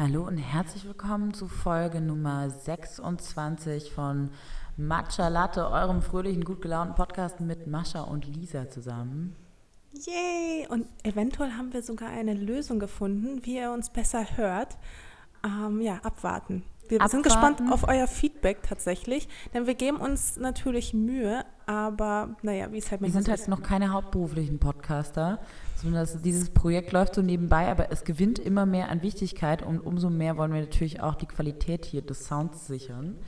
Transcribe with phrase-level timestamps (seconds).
[0.00, 4.30] Hallo und herzlich willkommen zu Folge Nummer 26 von
[4.76, 9.34] Matcha Latte, eurem fröhlichen, gut gelaunten Podcast mit Mascha und Lisa zusammen.
[9.90, 10.68] Yay!
[10.68, 14.78] Und eventuell haben wir sogar eine Lösung gefunden, wie ihr uns besser hört.
[15.44, 16.62] Ähm, ja, abwarten.
[16.88, 17.10] Wir Abwarten.
[17.10, 22.78] sind gespannt auf euer Feedback tatsächlich, denn wir geben uns natürlich Mühe, aber naja, wie
[22.78, 25.38] es halt Wir manchmal sind halt noch keine hauptberuflichen Podcaster,
[25.76, 29.78] sondern das, dieses Projekt läuft so nebenbei, aber es gewinnt immer mehr an Wichtigkeit und
[29.80, 33.18] umso mehr wollen wir natürlich auch die Qualität hier des Sounds sichern.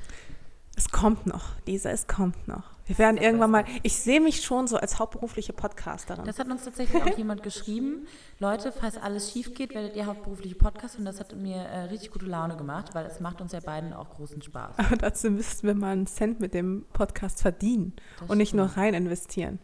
[0.74, 2.64] Es kommt noch, Lisa, es kommt noch.
[2.90, 6.24] Wir werden irgendwann mal, ich sehe mich schon so als hauptberufliche Podcasterin.
[6.24, 8.08] Das hat uns tatsächlich auch jemand geschrieben.
[8.40, 12.10] Leute, falls alles schief geht, werdet ihr hauptberufliche Podcaster und das hat mir äh, richtig
[12.10, 14.76] gute Laune gemacht, weil es macht uns ja beiden auch großen Spaß.
[14.80, 18.66] aber dazu müssten wir mal einen Cent mit dem Podcast verdienen Das und nicht nur
[18.68, 18.84] stimmt.
[18.84, 19.60] rein investieren.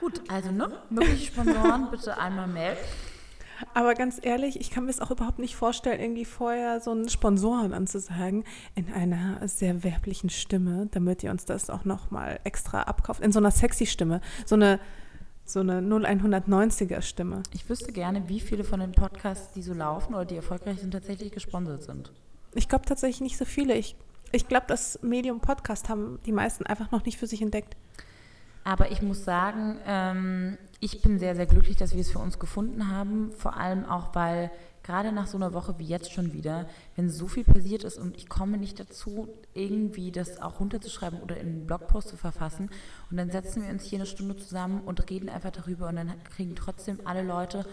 [0.00, 2.76] Gut, also ne, mögliche Sponsoren bitte einmal melden.
[3.72, 7.08] Aber ganz ehrlich, ich kann mir es auch überhaupt nicht vorstellen, irgendwie vorher so einen
[7.08, 8.44] Sponsoren anzusagen
[8.74, 13.20] in einer sehr werblichen Stimme, damit ihr uns das auch nochmal extra abkauft.
[13.20, 14.20] In so einer sexy Stimme.
[14.46, 14.80] So eine,
[15.44, 17.42] so eine 0190er Stimme.
[17.52, 20.92] Ich wüsste gerne, wie viele von den Podcasts, die so laufen oder die erfolgreich sind,
[20.92, 22.12] tatsächlich gesponsert sind.
[22.54, 23.74] Ich glaube tatsächlich nicht so viele.
[23.74, 23.96] Ich,
[24.32, 27.76] ich glaube, das Medium Podcast haben die meisten einfach noch nicht für sich entdeckt.
[28.64, 32.38] Aber ich muss sagen, ähm, ich bin sehr, sehr glücklich, dass wir es für uns
[32.38, 33.30] gefunden haben.
[33.32, 34.50] Vor allem auch, weil
[34.82, 38.16] gerade nach so einer Woche wie jetzt schon wieder, wenn so viel passiert ist und
[38.16, 42.70] ich komme nicht dazu, irgendwie das auch runterzuschreiben oder in einen Blogpost zu verfassen.
[43.10, 46.12] Und dann setzen wir uns hier eine Stunde zusammen und reden einfach darüber und dann
[46.24, 47.64] kriegen trotzdem alle Leute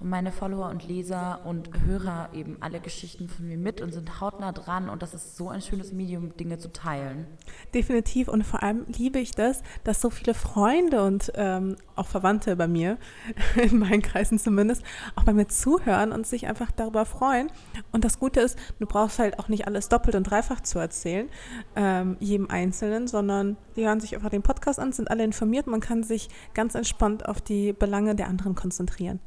[0.00, 4.20] und meine Follower und Leser und Hörer eben alle Geschichten von mir mit und sind
[4.20, 4.88] hautnah dran.
[4.88, 7.26] Und das ist so ein schönes Medium, Dinge zu teilen.
[7.74, 12.54] Definitiv und vor allem liebe ich das, dass so viele Freunde und ähm, auch Verwandte
[12.56, 12.98] bei mir,
[13.56, 14.82] in meinen Kreisen zumindest,
[15.16, 17.48] auch bei mir zuhören und sich einfach darüber freuen.
[17.90, 21.28] Und das Gute ist, du brauchst halt auch nicht alles doppelt und dreifach zu erzählen,
[21.74, 25.80] ähm, jedem Einzelnen, sondern die hören sich einfach den Podcast an, sind alle informiert, man
[25.80, 29.20] kann sich ganz entspannt auf die Belange der anderen konzentrieren.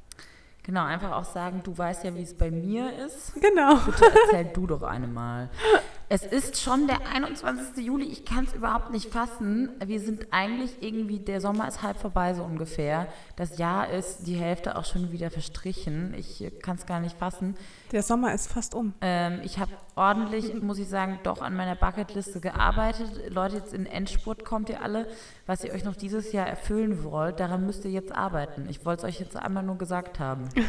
[0.63, 3.33] Genau, einfach auch sagen, du weißt ja, wie es bei mir ist.
[3.35, 3.75] Genau.
[3.77, 5.49] Bitte erzähl du doch eine mal.
[6.13, 7.85] Es ist schon der 21.
[7.85, 9.69] Juli, ich kann es überhaupt nicht fassen.
[9.81, 13.07] Wir sind eigentlich irgendwie, der Sommer ist halb vorbei so ungefähr.
[13.37, 16.13] Das Jahr ist die Hälfte auch schon wieder verstrichen.
[16.17, 17.55] Ich kann es gar nicht fassen.
[17.93, 18.93] Der Sommer ist fast um.
[18.99, 23.09] Ähm, ich habe ordentlich, muss ich sagen, doch an meiner Bucketliste gearbeitet.
[23.29, 25.07] Leute, jetzt in Endspurt kommt ihr alle.
[25.45, 28.67] Was ihr euch noch dieses Jahr erfüllen wollt, daran müsst ihr jetzt arbeiten.
[28.69, 30.49] Ich wollte es euch jetzt einmal nur gesagt haben.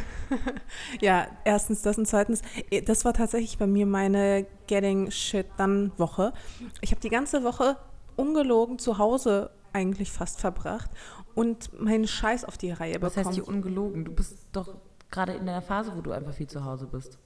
[1.00, 5.91] Ja, erstens das und zweitens, eh, das war tatsächlich bei mir meine Getting Shit Done
[5.97, 6.34] Woche.
[6.82, 7.78] Ich habe die ganze Woche
[8.16, 10.91] ungelogen zu Hause eigentlich fast verbracht
[11.34, 13.26] und meinen Scheiß auf die Reihe Was bekommen.
[13.26, 14.04] heißt hier ungelogen?
[14.04, 14.75] Du bist doch
[15.10, 17.19] gerade in der Phase, wo du einfach viel zu Hause bist.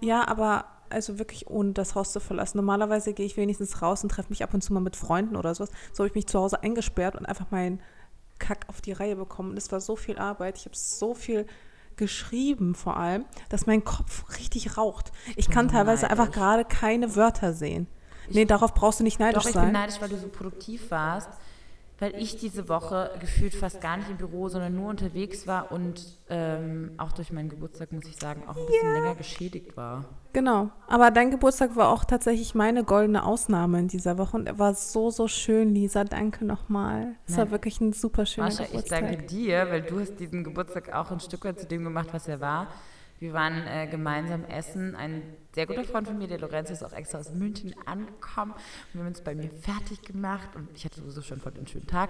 [0.00, 2.58] ja, aber also wirklich ohne das Haus zu verlassen.
[2.58, 5.54] Normalerweise gehe ich wenigstens raus und treffe mich ab und zu mal mit Freunden oder
[5.54, 5.70] sowas.
[5.92, 7.80] So habe ich mich zu Hause eingesperrt und einfach meinen
[8.38, 9.50] Kack auf die Reihe bekommen.
[9.50, 10.58] Und es war so viel Arbeit.
[10.58, 11.46] Ich habe so viel
[12.00, 15.12] geschrieben vor allem, dass mein Kopf richtig raucht.
[15.36, 16.18] Ich kann bin teilweise neidisch.
[16.18, 17.86] einfach gerade keine Wörter sehen.
[18.30, 19.72] nee, darauf brauchst du nicht neidisch Doch, ich bin sein.
[19.72, 21.28] neidisch, weil du so produktiv warst,
[22.00, 26.18] weil ich diese Woche gefühlt fast gar nicht im Büro, sondern nur unterwegs war und
[26.30, 30.06] ähm, auch durch meinen Geburtstag, muss ich sagen, auch ein bisschen länger geschädigt war.
[30.32, 30.70] Genau.
[30.88, 34.74] Aber dein Geburtstag war auch tatsächlich meine goldene Ausnahme in dieser Woche und er war
[34.74, 36.04] so, so schön, Lisa.
[36.04, 37.16] Danke nochmal.
[37.26, 39.00] Es war wirklich ein super schöner Mascha, ich Geburtstag.
[39.00, 42.28] danke dir, weil du hast diesen Geburtstag auch ein Stück weit zu dem gemacht, was
[42.28, 42.68] er war.
[43.20, 44.96] Wir waren äh, gemeinsam essen.
[44.96, 45.22] Ein
[45.54, 48.52] sehr guter Freund von mir, der Lorenzo, ist auch extra aus München angekommen.
[48.52, 51.66] Und wir haben uns bei mir fertig gemacht und ich hatte sowieso schon voll den
[51.66, 52.08] schönen Tag.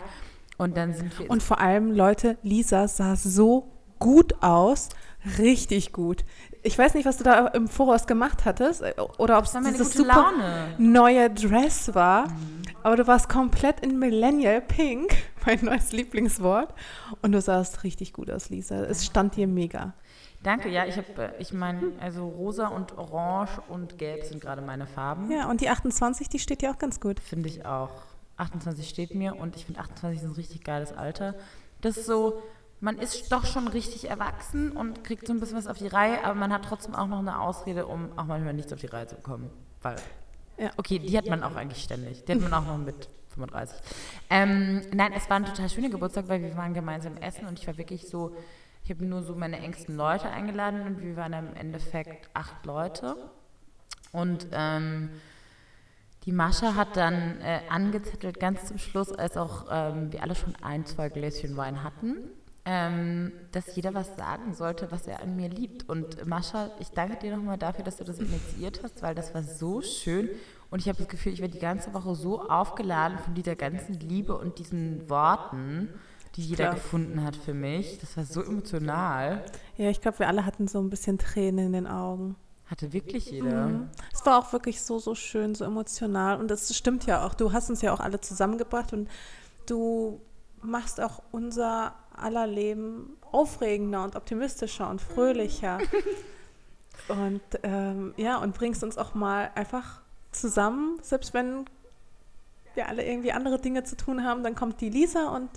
[0.57, 4.91] Und dann sind wir Und vor allem, Leute, Lisa sah so gut aus.
[5.39, 6.25] Richtig gut.
[6.63, 9.93] Ich weiß nicht, was du da im Voraus gemacht hattest äh, oder ob es dieses
[9.93, 10.75] super Laune.
[10.79, 12.29] neue Dress war.
[12.85, 15.15] Aber du warst komplett in Millennial Pink,
[15.47, 16.73] mein neues Lieblingswort.
[17.21, 18.85] Und du sahst richtig gut aus, Lisa.
[18.85, 19.95] Es stand dir mega.
[20.43, 24.87] Danke, ja, ich habe, ich meine, also rosa und orange und gelb sind gerade meine
[24.87, 25.31] Farben.
[25.31, 27.21] Ja, und die 28, die steht dir auch ganz gut.
[27.21, 27.91] Finde ich auch.
[28.39, 31.35] 28 steht mir und ich finde 28 ist ein richtig geiles Alter.
[31.83, 32.43] Das ist so,
[32.81, 36.25] man ist doch schon richtig erwachsen und kriegt so ein bisschen was auf die Reihe,
[36.25, 39.07] aber man hat trotzdem auch noch eine Ausrede, um auch manchmal nichts auf die Reihe
[39.07, 39.51] zu bekommen.
[39.83, 39.97] Weil,
[40.57, 40.71] Ja.
[40.79, 42.25] okay, die hat man auch eigentlich ständig.
[42.25, 43.79] Die hat man auch noch mit 35.
[44.31, 47.67] Ähm, nein, es war ein total schöner Geburtstag, weil wir waren gemeinsam essen und ich
[47.67, 48.35] war wirklich so,
[48.83, 53.17] ich habe nur so meine engsten Leute eingeladen und wir waren im Endeffekt acht Leute.
[54.13, 55.11] Und ähm,
[56.25, 60.55] die Mascha hat dann äh, angezettelt, ganz zum Schluss, als auch ähm, wir alle schon
[60.63, 62.19] ein, zwei Gläschen Wein hatten,
[62.67, 65.89] ähm, dass jeder was sagen sollte, was er an mir liebt.
[65.89, 69.43] Und Mascha, ich danke dir nochmal dafür, dass du das initiiert hast, weil das war
[69.43, 70.29] so schön.
[70.71, 73.95] Und ich habe das Gefühl, ich werde die ganze Woche so aufgeladen von dieser ganzen
[73.95, 75.89] Liebe und diesen Worten,
[76.37, 76.75] die jeder Klar.
[76.75, 77.99] gefunden hat für mich.
[77.99, 79.45] Das war so emotional.
[79.77, 82.37] Ja, ich glaube, wir alle hatten so ein bisschen Tränen in den Augen.
[82.67, 83.67] Hatte wirklich jeder.
[83.67, 83.89] Mhm.
[84.13, 86.39] Es war auch wirklich so, so schön, so emotional.
[86.39, 87.35] Und das stimmt ja auch.
[87.35, 89.09] Du hast uns ja auch alle zusammengebracht und
[89.67, 90.21] du
[90.63, 95.79] machst auch unser aller Leben aufregender und optimistischer und fröhlicher.
[97.09, 100.01] und ähm, ja, und bringst uns auch mal einfach
[100.33, 101.65] zusammen, selbst wenn
[102.75, 105.51] wir alle irgendwie andere Dinge zu tun haben, dann kommt die Lisa und,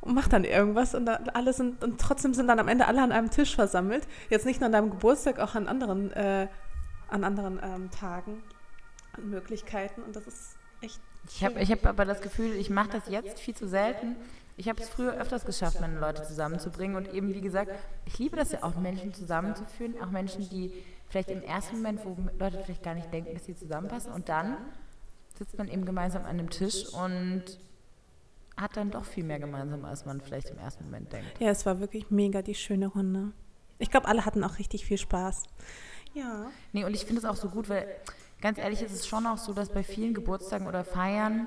[0.00, 3.02] und macht dann irgendwas und da, alle sind und trotzdem sind dann am Ende alle
[3.02, 4.06] an einem Tisch versammelt.
[4.28, 6.48] Jetzt nicht nur an deinem Geburtstag, auch an anderen, äh,
[7.08, 8.42] an anderen ähm, Tagen
[9.16, 11.00] und Möglichkeiten und das ist echt.
[11.28, 14.16] Ich habe ich hab aber das Gefühl, ich mache das jetzt viel zu selten
[14.60, 17.70] ich habe es früher öfters geschafft, meine Leute zusammenzubringen und eben, wie gesagt,
[18.04, 20.70] ich liebe das ja auch, Menschen zusammenzuführen, auch Menschen, die
[21.08, 24.58] vielleicht im ersten Moment, wo Leute vielleicht gar nicht denken, dass sie zusammenpassen und dann
[25.38, 27.42] sitzt man eben gemeinsam an einem Tisch und
[28.60, 31.40] hat dann doch viel mehr gemeinsam, als man vielleicht im ersten Moment denkt.
[31.40, 33.32] Ja, es war wirklich mega die schöne Runde.
[33.78, 35.44] Ich glaube, alle hatten auch richtig viel Spaß.
[36.14, 36.46] Ja.
[36.72, 37.86] Nee, und ich finde es auch so gut, weil
[38.40, 41.46] ganz ehrlich ist es schon auch so, dass bei vielen Geburtstagen oder Feiern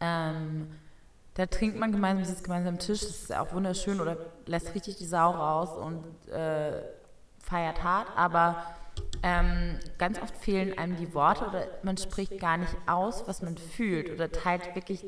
[0.00, 0.68] ähm,
[1.34, 4.16] da trinkt man gemeinsam, sitzt gemeinsam am Tisch, das ist auch wunderschön oder
[4.46, 6.82] lässt richtig die Sau raus und äh,
[7.38, 8.64] feiert hart, aber
[9.22, 13.56] ähm, ganz oft fehlen einem die Worte oder man spricht gar nicht aus, was man
[13.56, 15.06] fühlt oder teilt wirklich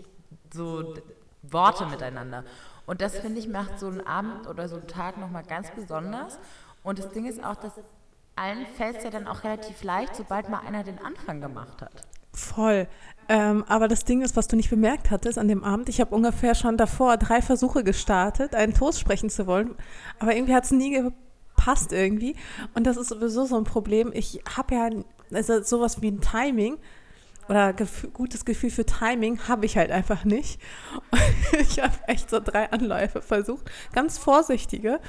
[0.52, 0.94] so
[1.43, 2.44] Worte miteinander.
[2.87, 6.38] Und das, finde ich, macht so einen Abend oder so einen Tag nochmal ganz besonders.
[6.82, 7.73] Und das Ding ist auch, dass
[8.37, 11.93] allen fällt es ja dann auch relativ leicht, sobald mal einer den Anfang gemacht hat.
[12.32, 12.88] Voll.
[13.29, 16.14] Ähm, aber das Ding ist, was du nicht bemerkt hattest an dem Abend, ich habe
[16.14, 19.75] ungefähr schon davor drei Versuche gestartet, einen Toast sprechen zu wollen,
[20.19, 22.35] aber irgendwie hat es nie gepasst irgendwie.
[22.75, 24.11] Und das ist sowieso so ein Problem.
[24.14, 24.91] Ich habe ja
[25.32, 26.79] also sowas wie ein Timing
[27.50, 30.61] oder gef gutes Gefühl für Timing habe ich halt einfach nicht.
[31.61, 35.00] ich habe echt so drei Anläufe versucht, ganz vorsichtige.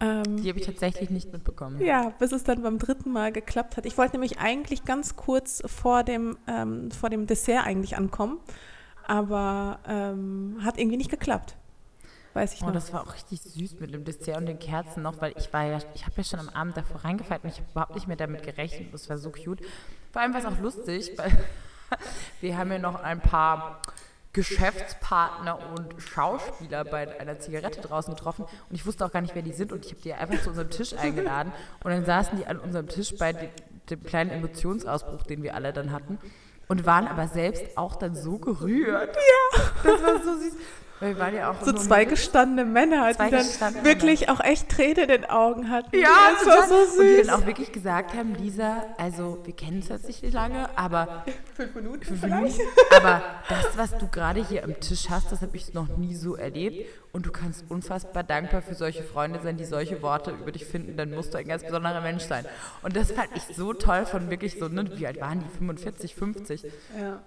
[0.00, 1.80] Ähm, die habe ich tatsächlich nicht mitbekommen.
[1.82, 3.84] Ja, bis es dann beim dritten Mal geklappt hat.
[3.84, 8.40] Ich wollte nämlich eigentlich ganz kurz vor dem, ähm, vor dem Dessert eigentlich ankommen,
[9.06, 11.56] aber ähm, hat irgendwie nicht geklappt.
[12.32, 12.72] Weiß ich oh, noch.
[12.72, 15.66] das war auch richtig süß mit dem Dessert und den Kerzen noch, weil ich war
[15.66, 18.16] ja, ich habe ja schon am Abend davor reingefallen und ich habe überhaupt nicht mehr
[18.16, 18.94] damit gerechnet.
[18.94, 19.60] Das war so cute.
[20.10, 21.30] Vor allem war es auch lustig, weil
[22.40, 23.80] wir haben ja noch ein paar
[24.32, 29.42] Geschäftspartner und Schauspieler bei einer Zigarette draußen getroffen und ich wusste auch gar nicht, wer
[29.42, 31.52] die sind und ich habe die einfach zu unserem Tisch eingeladen
[31.84, 33.50] und dann saßen die an unserem Tisch bei dem,
[33.90, 36.18] dem kleinen Emotionsausbruch, den wir alle dann hatten
[36.68, 39.14] und waren aber selbst auch dann so gerührt.
[39.16, 39.62] Ja.
[39.82, 40.54] Das war so süß.
[41.02, 44.32] Weil wir waren ja auch so zwei gestandene Männer, die dann wirklich Männer.
[44.34, 45.98] auch echt Tränen in den Augen hatten.
[45.98, 46.98] Ja, das war so süß.
[47.00, 50.68] Und die dann auch wirklich gesagt haben, Lisa, also wir kennen es jetzt nicht lange,
[50.78, 51.24] aber
[51.56, 52.60] fünf Minuten, fünf Minuten
[52.96, 56.36] aber das, was du gerade hier am Tisch hast, das habe ich noch nie so
[56.36, 56.86] erlebt.
[57.10, 60.96] Und du kannst unfassbar dankbar für solche Freunde sein, die solche Worte über dich finden.
[60.96, 62.46] Dann musst du ein ganz besonderer Mensch sein.
[62.82, 65.58] Und das fand ich so toll von wirklich so, ne, wie alt waren die?
[65.58, 66.62] 45, 50?
[66.96, 67.20] Ja.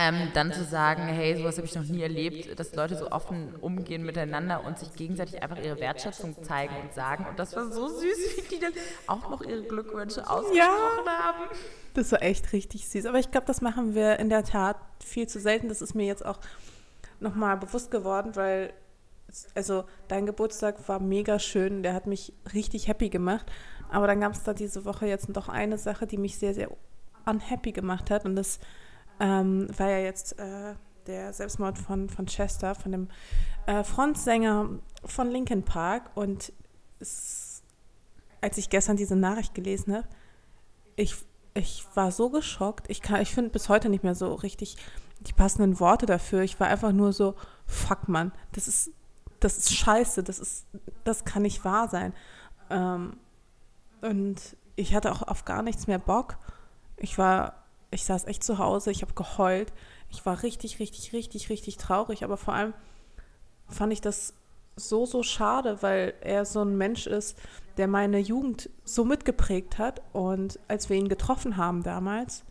[0.00, 3.52] Ähm, dann zu sagen, hey, sowas habe ich noch nie erlebt, dass Leute so offen
[3.56, 7.26] umgehen miteinander und sich gegenseitig einfach ihre Wertschätzung zeigen und sagen.
[7.28, 8.72] Und das war so süß, wie die dann
[9.08, 11.42] auch noch ihre Glückwünsche ausgesprochen ja, haben.
[11.94, 13.06] Das war echt richtig süß.
[13.06, 15.68] Aber ich glaube, das machen wir in der Tat viel zu selten.
[15.68, 16.38] Das ist mir jetzt auch
[17.18, 18.72] nochmal bewusst geworden, weil,
[19.56, 21.82] also dein Geburtstag war mega schön.
[21.82, 23.46] Der hat mich richtig happy gemacht.
[23.90, 26.70] Aber dann gab es da diese Woche jetzt doch eine Sache, die mich sehr, sehr
[27.26, 28.24] unhappy gemacht hat.
[28.24, 28.60] Und das
[29.20, 30.74] ähm, war ja jetzt äh,
[31.06, 33.08] der Selbstmord von, von Chester, von dem
[33.66, 34.68] äh, Frontsänger
[35.04, 36.10] von Linkin Park.
[36.14, 36.52] Und
[37.00, 37.62] es,
[38.40, 40.08] als ich gestern diese Nachricht gelesen habe,
[40.96, 41.16] ich,
[41.54, 42.90] ich war so geschockt.
[42.90, 44.76] Ich, ich finde bis heute nicht mehr so richtig
[45.20, 46.42] die passenden Worte dafür.
[46.42, 47.34] Ich war einfach nur so,
[47.66, 48.90] fuck man, das ist,
[49.40, 50.66] das ist scheiße, das ist,
[51.04, 52.12] das kann nicht wahr sein.
[52.70, 53.16] Ähm,
[54.00, 56.38] und ich hatte auch auf gar nichts mehr Bock.
[56.96, 59.72] Ich war ich saß echt zu Hause, ich habe geheult.
[60.10, 62.24] Ich war richtig, richtig, richtig, richtig traurig.
[62.24, 62.74] Aber vor allem
[63.68, 64.34] fand ich das
[64.76, 67.38] so, so schade, weil er so ein Mensch ist,
[67.76, 70.02] der meine Jugend so mitgeprägt hat.
[70.12, 72.44] Und als wir ihn getroffen haben damals,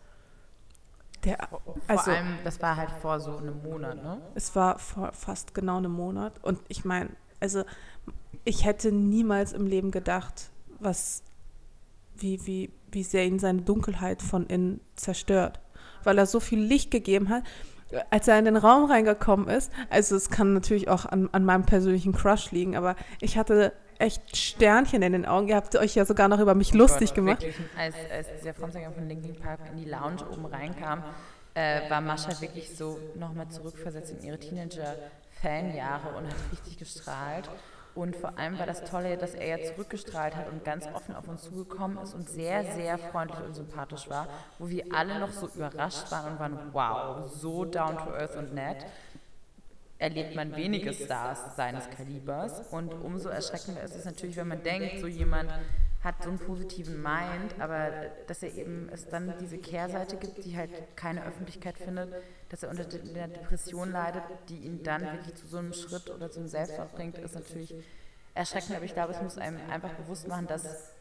[1.24, 1.48] der,
[1.88, 4.20] also, vor allem, das war halt vor so einem Monat, ne?
[4.34, 6.32] Es war vor fast genau einem Monat.
[6.44, 7.64] Und ich meine, also
[8.44, 11.22] ich hätte niemals im Leben gedacht, was
[12.14, 15.60] wie, wie, wie sehr ihn seine Dunkelheit von innen zerstört.
[16.04, 17.42] Weil er so viel Licht gegeben hat.
[18.10, 21.64] als er in den Raum reingekommen ist, also es kann natürlich auch an, an meinem
[21.64, 25.48] persönlichen Crush liegen, aber ich hatte echt Sternchen in den Augen.
[25.48, 27.44] Ihr habt euch ja sogar noch über mich oh lustig gemacht.
[27.76, 31.02] Als, als dieser Frontsänger von Linkin Park in die Lounge oben reinkam,
[31.54, 37.50] äh, war Mascha wirklich so nochmal zurückversetzt in ihre Teenager-Fanjahre und hat richtig gestrahlt.
[37.98, 41.26] Und vor allem war das Tolle, dass er ja zurückgestrahlt hat und ganz offen auf
[41.26, 44.28] uns zugekommen ist und sehr, sehr freundlich und sympathisch war,
[44.60, 48.54] wo wir alle noch so überrascht waren und waren, wow, so down to earth und
[48.54, 48.86] nett
[49.98, 52.68] erlebt man wenige Stars seines Kalibers.
[52.70, 55.50] Und umso erschreckender ist es natürlich, wenn man denkt, so jemand
[56.04, 57.90] hat so einen positiven Mind, aber
[58.28, 62.14] dass er eben es dann diese Kehrseite gibt, die halt keine Öffentlichkeit findet,
[62.48, 66.30] dass er unter der Depression leidet, die ihn dann wirklich zu so einem Schritt oder
[66.30, 67.74] zum Selbstmord bringt, ist natürlich
[68.34, 68.76] erschreckend.
[68.76, 70.92] Aber ich glaube, es muss einem einfach bewusst machen, dass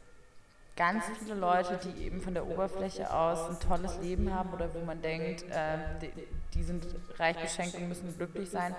[0.75, 4.79] ganz viele Leute, die eben von der Oberfläche aus ein tolles Leben haben oder wo
[4.81, 6.11] man denkt, äh, die,
[6.53, 6.85] die, sind
[7.17, 8.75] reich beschenkt und müssen glücklich sein.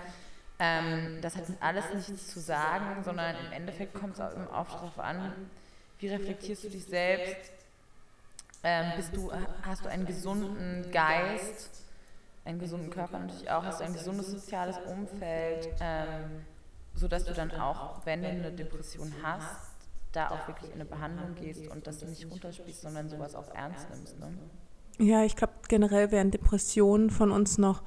[0.60, 5.32] Ähm, das hat alles nichts zu sagen, sondern im Endeffekt kommt es auch darauf an,
[5.98, 7.52] wie reflektierst du dich selbst?
[8.62, 9.32] Ähm, bist du,
[9.62, 11.87] hast du einen gesunden Geist,
[12.48, 16.44] einen gesunden Körper natürlich auch, hast du ein gesundes soziales Umfeld, ähm,
[16.94, 19.68] sodass du dann auch, wenn du eine Depression hast,
[20.12, 23.88] da auch wirklich in eine Behandlung gehst und das nicht runterspielst, sondern sowas auch ernst
[23.90, 24.18] nimmst.
[24.18, 24.32] Ne?
[24.98, 27.82] Ja, ich glaube, generell werden Depressionen von uns noch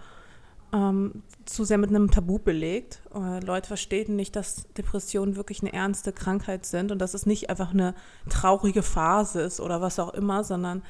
[0.71, 3.01] ähm, zu sehr mit einem Tabu belegt.
[3.13, 7.49] Äh, Leute verstehen nicht, dass Depressionen wirklich eine ernste Krankheit sind und dass es nicht
[7.49, 7.95] einfach eine
[8.29, 10.83] traurige Phase ist oder was auch immer, sondern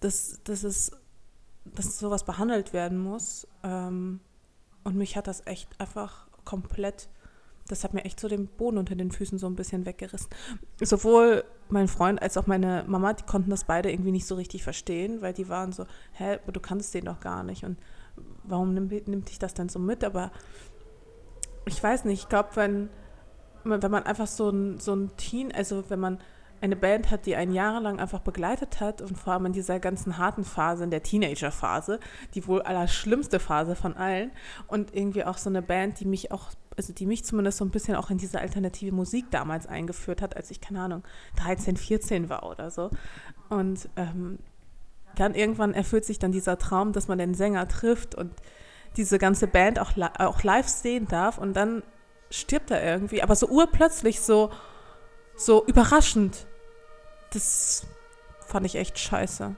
[0.00, 0.92] dass, dass, es,
[1.74, 3.46] dass sowas behandelt werden muss.
[3.62, 4.20] Ähm,
[4.84, 7.08] und mich hat das echt einfach komplett
[7.68, 10.28] das hat mir echt so den Boden unter den Füßen so ein bisschen weggerissen.
[10.80, 14.64] Sowohl mein Freund als auch meine Mama, die konnten das beide irgendwie nicht so richtig
[14.64, 17.78] verstehen, weil die waren so, hä, du kannst den doch gar nicht und
[18.44, 20.02] warum nimmt, nimmt dich das denn so mit?
[20.02, 20.32] Aber
[21.66, 22.88] ich weiß nicht, ich glaube, wenn,
[23.64, 26.18] wenn man einfach so ein, so ein Teen, also wenn man
[26.60, 30.18] eine Band hat, die einen jahrelang einfach begleitet hat und vor allem in dieser ganzen
[30.18, 32.00] harten Phase, in der Teenager-Phase,
[32.34, 34.30] die wohl allerschlimmste Phase von allen
[34.66, 37.70] und irgendwie auch so eine Band, die mich auch, also die mich zumindest so ein
[37.70, 41.02] bisschen auch in diese alternative Musik damals eingeführt hat, als ich, keine Ahnung,
[41.36, 42.90] 13, 14 war oder so.
[43.48, 44.38] Und ähm,
[45.14, 48.32] dann irgendwann erfüllt sich dann dieser Traum, dass man den Sänger trifft und
[48.96, 51.82] diese ganze Band auch, auch live sehen darf und dann
[52.30, 54.50] stirbt er irgendwie, aber so urplötzlich so,
[55.36, 56.46] so überraschend.
[57.32, 57.86] Das
[58.46, 59.54] fand ich echt scheiße.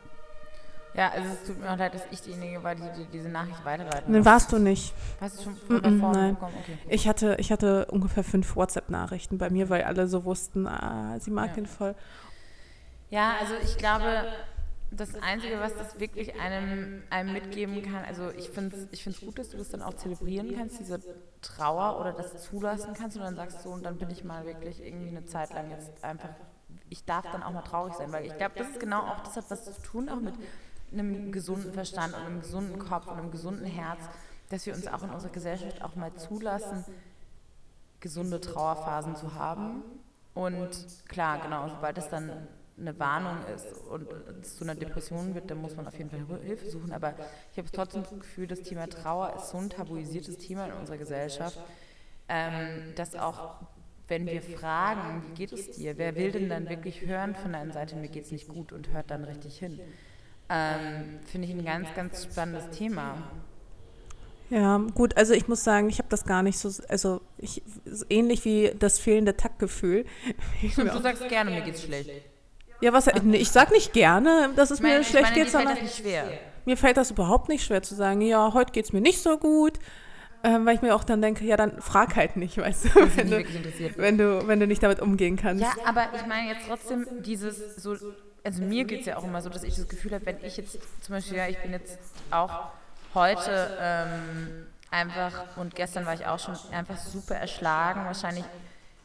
[0.94, 3.64] Ja, also es tut mir auch leid, dass ich diejenige war, die, die diese Nachricht
[3.64, 4.92] weiterleiten Nein, warst du nicht.
[5.20, 6.36] Hast du schon mm -mm, nein.
[6.40, 6.78] Okay.
[6.88, 11.30] Ich, hatte, ich hatte ungefähr fünf WhatsApp-Nachrichten bei mir, weil alle so wussten, ah, sie
[11.30, 11.58] mag ja.
[11.58, 11.94] ihn voll.
[13.10, 14.24] Ja, also ich glaube,
[14.90, 19.20] das Einzige, was das wirklich einem, einem mitgeben kann, also ich finde es ich find's
[19.20, 21.00] gut, dass du das dann auch zelebrieren kannst, diese
[21.40, 24.84] Trauer oder das zulassen kannst und dann sagst du, und dann bin ich mal wirklich
[24.84, 26.30] irgendwie eine Zeit lang jetzt einfach,
[26.90, 29.37] ich darf dann auch mal traurig sein, weil ich glaube, das ist genau auch, das
[29.37, 30.35] hat was zu tun, auch mit
[30.92, 34.00] einem gesunden Verstand und einem gesunden Kopf und einem gesunden Herz,
[34.49, 36.85] dass wir uns auch in unserer Gesellschaft auch mal zulassen,
[38.00, 39.82] gesunde Trauerphasen zu haben.
[40.35, 44.09] Und klar, genau, sobald es dann eine Warnung ist und
[44.40, 46.92] es zu einer Depression wird, dann muss man auf jeden Fall Hilfe suchen.
[46.92, 47.14] Aber
[47.52, 50.97] ich habe trotzdem das Gefühl, das Thema Trauer ist so ein tabuisiertes Thema in unserer
[50.97, 51.59] Gesellschaft,
[52.28, 53.56] ähm, dass auch
[54.11, 57.73] wenn wir fragen, wie geht es dir, wer will denn dann wirklich hören von deiner
[57.73, 59.81] Seite, mir geht es nicht gut und hört dann richtig hin.
[60.49, 63.31] Ähm, Finde ich ein ganz, ganz spannendes Thema.
[64.50, 67.62] Ja, gut, also ich muss sagen, ich habe das gar nicht so, also ich,
[68.09, 70.05] ähnlich wie das fehlende Taktgefühl.
[70.76, 72.11] du sagst gerne, mir geht's schlecht.
[72.81, 75.75] Ja, was, ich sag nicht gerne, dass es ich meine, mir schlecht meine, geht, sondern
[75.75, 76.25] das nicht schwer.
[76.64, 79.38] mir fällt das überhaupt nicht schwer zu sagen, ja, heute geht es mir nicht so
[79.38, 79.79] gut,
[80.42, 83.30] ähm, weil ich mir auch dann denke, ja, dann frag halt nicht, weißt du, wenn
[83.30, 83.44] du,
[83.97, 85.62] wenn du, wenn du nicht damit umgehen kannst.
[85.62, 87.97] Ja, aber ich meine jetzt trotzdem dieses so,
[88.42, 90.56] also mir geht es ja auch immer so, dass ich das Gefühl habe, wenn ich
[90.56, 91.99] jetzt zum Beispiel, ja, ich bin jetzt
[92.30, 92.70] auch
[93.14, 98.44] heute ähm, einfach und gestern war ich auch schon einfach super erschlagen, wahrscheinlich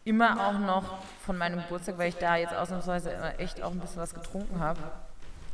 [0.04, 4.02] immer auch noch von meinem Geburtstag, weil ich da jetzt ausnahmsweise echt auch ein bisschen
[4.02, 4.80] was getrunken habe.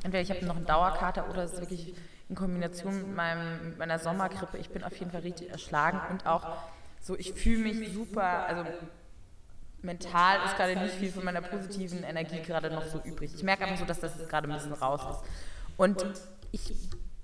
[0.04, 1.96] Entweder ich habe noch einen Dauerkater oder es ist wirklich
[2.32, 4.58] in Kombination mit, meinem, mit meiner Sommergrippe.
[4.58, 6.48] Ich bin auf jeden Fall richtig erschlagen und auch
[7.02, 8.64] so, ich fühle mich super, also
[9.82, 13.34] mental ist gerade nicht viel von meiner positiven Energie gerade noch so übrig.
[13.36, 15.30] Ich merke einfach so, dass das gerade ein bisschen raus ist.
[15.76, 16.06] Und
[16.52, 16.74] ich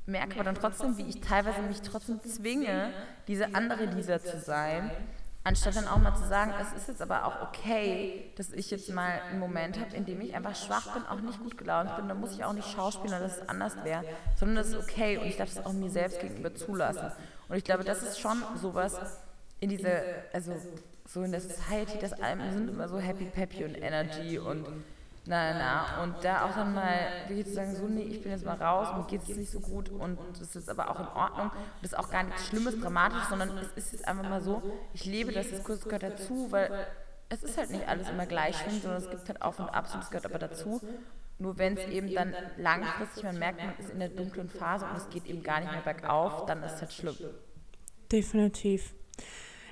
[0.05, 2.91] merke aber dann trotzdem, wie ich teilweise mich trotzdem zwinge,
[3.27, 4.91] diese andere Lisa zu sein
[5.47, 8.89] Anstatt dann auch mal zu sagen, es ist jetzt aber auch okay, dass ich jetzt
[8.89, 12.09] mal einen Moment habe, in dem ich einfach schwach bin, auch nicht gut gelaunt bin.
[12.09, 14.03] Dann muss ich auch nicht schauspielen, dass es anders wäre,
[14.35, 17.13] sondern das ist okay und ich darf das auch mir selbst gegenüber zulassen.
[17.47, 18.99] Und ich glaube, das ist schon sowas
[19.61, 20.01] in diese,
[20.33, 20.53] also
[21.05, 24.65] so in der Society, dass alle sind immer so happy, peppy und energy und
[25.27, 28.45] na, na, und da auch dann mal wirklich zu sagen, so, nee, ich bin jetzt
[28.45, 31.51] mal raus, mir geht es nicht so gut und das ist aber auch in Ordnung.
[31.81, 34.61] Das ist auch gar nichts Schlimmes, Dramatisches, sondern es ist jetzt einfach mal so,
[34.93, 36.87] ich lebe das, das gehört dazu, weil
[37.29, 39.93] es ist halt nicht alles immer gleich schlimm, sondern es gibt halt Auf und Abs
[39.93, 40.81] und es gehört aber dazu.
[41.39, 44.97] Nur wenn es eben dann langfristig, man merkt, man ist in der dunklen Phase und
[44.97, 47.15] es geht eben gar nicht mehr bergauf, dann ist es halt schlimm.
[48.11, 48.93] Definitiv.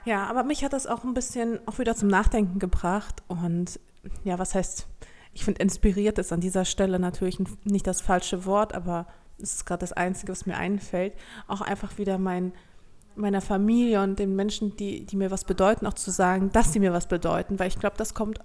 [0.03, 3.79] Ja, aber mich hat das auch ein bisschen auch wieder zum Nachdenken gebracht und
[4.23, 4.85] ja, was heißt
[5.35, 9.05] ich finde, inspiriert ist an dieser Stelle natürlich nicht das falsche Wort, aber
[9.37, 11.13] es ist gerade das Einzige, was mir einfällt.
[11.47, 12.53] Auch einfach wieder mein,
[13.15, 16.79] meiner Familie und den Menschen, die, die mir was bedeuten, auch zu sagen, dass sie
[16.79, 18.39] mir was bedeuten, weil ich glaube, das kommt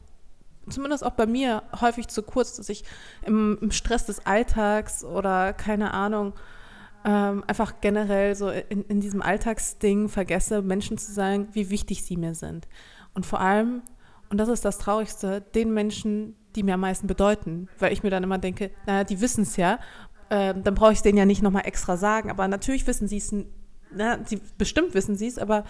[0.68, 2.84] zumindest auch bei mir häufig zu kurz, dass ich
[3.24, 6.34] im, im Stress des Alltags oder keine Ahnung,
[7.04, 12.16] ähm, einfach generell so in, in diesem Alltagsding vergesse, Menschen zu sagen, wie wichtig sie
[12.16, 12.68] mir sind.
[13.14, 13.82] Und vor allem,
[14.28, 18.10] und das ist das Traurigste, den Menschen, die mir am meisten bedeuten, weil ich mir
[18.10, 19.78] dann immer denke, naja, die wissen es ja,
[20.28, 23.18] äh, dann brauche ich es denen ja nicht nochmal extra sagen, aber natürlich wissen sie
[23.18, 25.64] es, sie, bestimmt wissen sie es, aber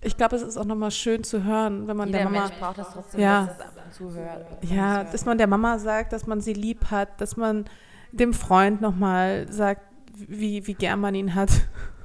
[0.00, 2.46] ich glaube, es ist auch nochmal schön zu hören, wenn man Jeder der Mama.
[2.46, 4.64] Mensch braucht das trotzdem, ja, dass es ab und zu hört.
[4.64, 7.64] Ja, dass man der Mama sagt, dass man sie lieb hat, dass man
[8.12, 9.82] dem Freund nochmal sagt,
[10.14, 11.50] wie, wie gern man ihn hat.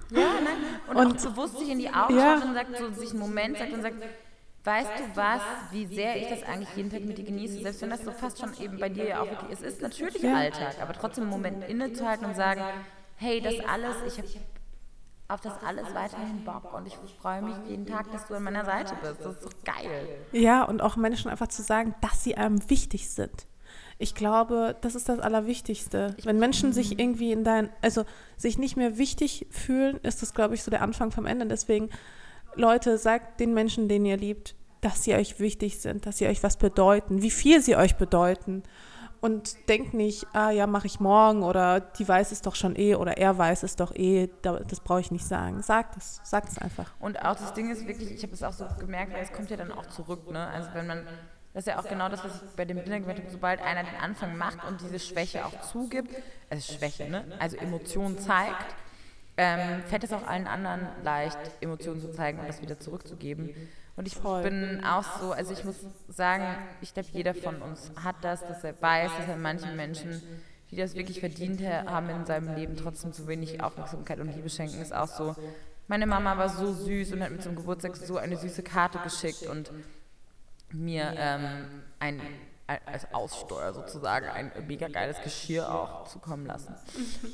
[0.10, 0.58] Ja, nein.
[0.90, 2.38] Und, und auch bewusst sich in die Augen ja.
[2.38, 3.96] schaut und sagt, so sich einen Moment sagt und sagt,
[4.64, 5.42] Weißt du was,
[5.72, 8.40] wie sehr ich das eigentlich jeden Tag mit dir genieße, selbst wenn das so fast
[8.40, 10.24] schon eben bei dir ja auch wirklich, es ist natürlich.
[10.24, 12.62] Alltag, aber trotzdem einen Moment innezuhalten und sagen,
[13.16, 14.28] hey, das alles, ich habe
[15.30, 18.66] auf das alles weiterhin Bock und ich freue mich jeden Tag, dass du an meiner
[18.66, 19.22] Seite bist.
[19.24, 20.08] Das ist doch geil.
[20.34, 23.48] Ja, und auch Menschen einfach zu sagen, dass sie einem wichtig sind.
[23.98, 26.16] Ich glaube, das ist das Allerwichtigste.
[26.24, 28.04] Wenn Menschen sich irgendwie in dein, also
[28.36, 31.46] sich nicht mehr wichtig fühlen, ist das, glaube ich, so der Anfang vom Ende.
[31.46, 31.90] Deswegen,
[32.56, 36.42] Leute, sagt den Menschen, denen ihr liebt, dass sie euch wichtig sind, dass sie euch
[36.44, 38.64] was bedeuten, wie viel sie euch bedeuten.
[39.22, 42.96] Und denkt nicht, ah ja, mache ich morgen oder die weiß es doch schon eh
[42.96, 45.62] oder er weiß es doch eh, da- das brauche ich nicht sagen.
[45.62, 46.90] Sagt es, sagt es einfach.
[47.00, 49.52] Und auch das Ding ist wirklich, ich habe es auch so gemerkt, weil es kommt
[49.52, 50.48] ja dann auch zurück, ne?
[50.48, 51.06] Also wenn man,
[51.54, 53.84] das ist ja auch genau das, was ich bei dem Dinner gemerkt habe, sobald einer
[53.84, 56.10] den Anfang macht und diese Schwäche auch zugibt,
[56.50, 57.24] also Schwäche, ne?
[57.38, 58.66] Also Emotionen zeigt,
[59.38, 63.56] ähm, fällt es auch allen anderen leicht, Emotionen zu zeigen und das wieder zurückzugeben.
[63.96, 64.44] Und ich Voll.
[64.44, 65.76] bin auch so, also ich muss
[66.08, 66.46] sagen,
[66.82, 70.22] ich glaube, jeder von uns hat das, dass er weiß, dass er manchen Menschen,
[70.72, 74.82] die das wirklich verdient haben in seinem Leben, trotzdem zu wenig Aufmerksamkeit und Liebe schenken,
[74.82, 75.36] ist auch so.
[75.88, 79.46] Meine Mama war so süß und hat mir zum Geburtstag so eine süße Karte geschickt
[79.48, 79.72] und
[80.72, 82.22] mir ähm, ein, ein,
[82.86, 86.76] als Aussteuer sozusagen ein mega geiles Geschirr auch zukommen lassen.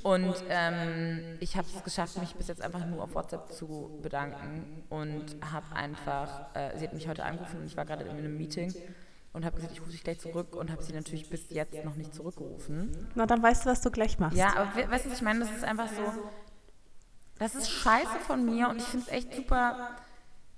[0.04, 4.84] Und ähm, ich habe es geschafft, mich bis jetzt einfach nur auf WhatsApp zu bedanken
[4.90, 8.38] und habe einfach, äh, sie hat mich heute angerufen und ich war gerade in einem
[8.38, 8.74] Meeting
[9.34, 11.96] und habe gesagt, ich rufe dich gleich zurück und habe sie natürlich bis jetzt noch
[11.96, 13.10] nicht zurückgerufen.
[13.16, 14.38] Na, dann weißt du, was du gleich machst.
[14.38, 15.40] Ja, aber we- weißt du, was ich meine?
[15.42, 16.02] Das ist einfach so,
[17.40, 19.92] das ist scheiße von mir und ich finde es echt super.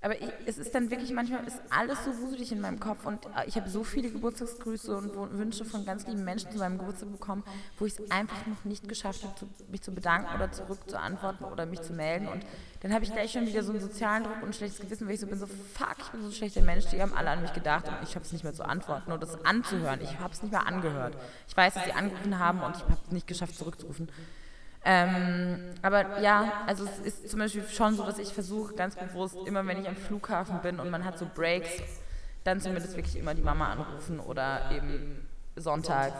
[0.02, 3.26] Aber ich, es ist dann wirklich manchmal ist alles so wuselig in meinem Kopf und
[3.26, 7.12] äh, ich habe so viele Geburtstagsgrüße und Wünsche von ganz lieben Menschen zu meinem Geburtstag
[7.12, 7.44] bekommen,
[7.78, 9.34] wo ich es einfach noch nicht geschafft habe,
[9.70, 12.30] mich zu bedanken oder zurück zu antworten oder mich zu melden.
[12.30, 12.46] Und
[12.80, 15.16] dann habe ich gleich schon wieder so einen sozialen Druck und ein schlechtes Gewissen, weil
[15.16, 17.42] ich so bin, so fuck, ich bin so ein schlechter Mensch, die haben alle an
[17.42, 20.00] mich gedacht und ich habe es nicht mehr zu antworten oder das anzuhören.
[20.02, 21.18] Ich habe es nicht mehr angehört.
[21.50, 24.10] Ich weiß, dass sie angerufen haben und ich habe es nicht geschafft zurückzurufen.
[24.92, 29.38] Ähm, aber ja, also es ist zum Beispiel schon so, dass ich versuche ganz bewusst,
[29.46, 31.70] immer wenn ich am Flughafen bin und man hat so Breaks,
[32.44, 36.18] dann zumindest wirklich immer die Mama anrufen oder eben sonntags,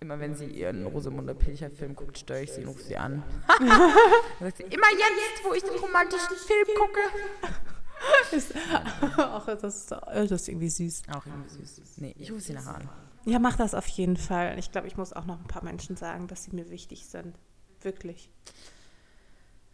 [0.00, 3.22] immer wenn sie ihren Rosamunde Pilcher-Film guckt, störe ich sie und rufe sie an.
[3.58, 3.68] dann
[4.40, 7.00] sagt sie, immer jetzt, wo ich den romantischen Film gucke.
[9.18, 11.02] Ach, das ist, das ist irgendwie süß.
[11.14, 11.98] Auch irgendwie süß.
[11.98, 12.88] Nee, ich rufe sie nachher an.
[13.26, 14.58] Ja, mach das auf jeden Fall.
[14.58, 17.34] Ich glaube, ich muss auch noch ein paar Menschen sagen, dass sie mir wichtig sind.
[17.86, 18.28] Wirklich.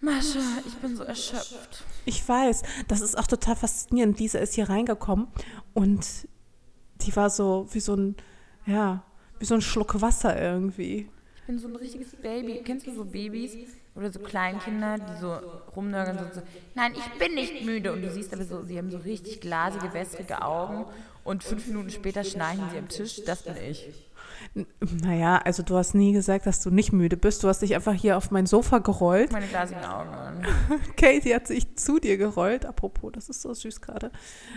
[0.01, 1.83] Mascha, ich bin so erschöpft.
[2.05, 4.20] Ich weiß, das ist auch total faszinierend.
[4.20, 5.29] Lisa ist hier reingekommen
[5.72, 6.29] und
[6.96, 8.16] die war so wie so ein,
[8.66, 9.03] ja,
[9.38, 11.09] wie so ein Schluck Wasser irgendwie.
[11.37, 12.61] Ich bin so ein richtiges Baby.
[12.62, 13.57] Kennst du so Babys
[13.94, 15.33] oder so Kleinkinder, die so
[15.75, 16.42] rumnörgeln und so,
[16.75, 17.94] nein, ich bin nicht müde.
[17.94, 20.85] Und du siehst aber so, sie haben so richtig glasige, wässrige Augen
[21.25, 23.25] und fünf Minuten später schnarchen sie am Tisch.
[23.25, 23.88] Das bin ich.
[25.02, 27.42] Naja, also du hast nie gesagt, dass du nicht müde bist.
[27.42, 29.33] Du hast dich einfach hier auf mein Sofa gerollt.
[29.33, 30.46] Meine glasigen Augen an.
[30.96, 32.66] Katie hat sich zu dir gerollt.
[32.66, 34.11] Apropos, das ist so süß gerade.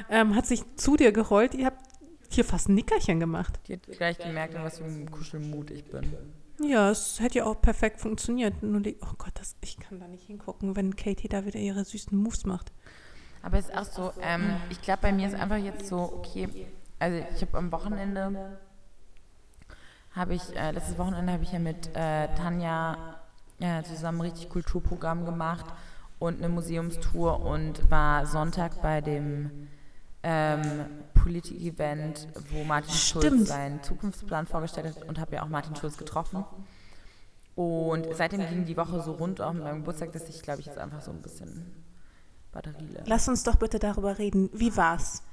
[0.09, 1.53] Ähm, hat sich zu dir gerollt.
[1.53, 1.85] Ihr habt
[2.29, 3.59] hier fast ein Nickerchen gemacht.
[3.67, 6.13] Die hat gleich gemerkt, was für einem Kuschelmut ich bin.
[6.61, 8.63] Ja, es hätte ja auch perfekt funktioniert.
[8.63, 11.83] Nur die, oh Gott, das, ich kann da nicht hingucken, wenn Katie da wieder ihre
[11.83, 12.71] süßen Moves macht.
[13.41, 16.49] Aber es ist auch so, ähm, ich glaube, bei mir ist einfach jetzt so, okay,
[16.97, 18.57] also ich habe am Wochenende,
[20.15, 22.97] habe ich, äh, letztes Wochenende habe ich ja mit äh, Tanja
[23.59, 25.65] äh, zusammen ein richtig Kulturprogramm gemacht
[26.19, 29.67] und eine Museumstour und war Sonntag bei dem
[30.23, 33.23] ähm, Politik-Event, wo Martin Stimmt.
[33.23, 36.45] Schulz seinen Zukunftsplan vorgestellt hat und habe ja auch Martin Schulz getroffen.
[37.55, 40.65] Und seitdem ging die Woche so rund, auch mit meinem Geburtstag, dass ich, glaube ich,
[40.65, 41.73] jetzt einfach so ein bisschen
[42.51, 43.03] Batterie leer.
[43.05, 44.49] Lass uns doch bitte darüber reden.
[44.53, 45.23] Wie war's?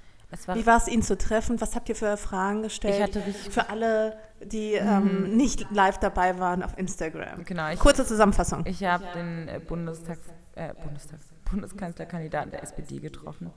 [0.47, 1.61] War Wie war es, ihn zu treffen?
[1.61, 2.95] Was habt ihr für Fragen gestellt?
[2.97, 7.45] Ich hatte richtig- für alle, die ähm, nicht live dabei waren auf Instagram.
[7.45, 8.64] Genau, ich, Kurze Zusammenfassung.
[8.66, 13.51] ich habe den äh, Bundestags, äh, Bundestags, Bundeskanzlerkandidaten der SPD getroffen.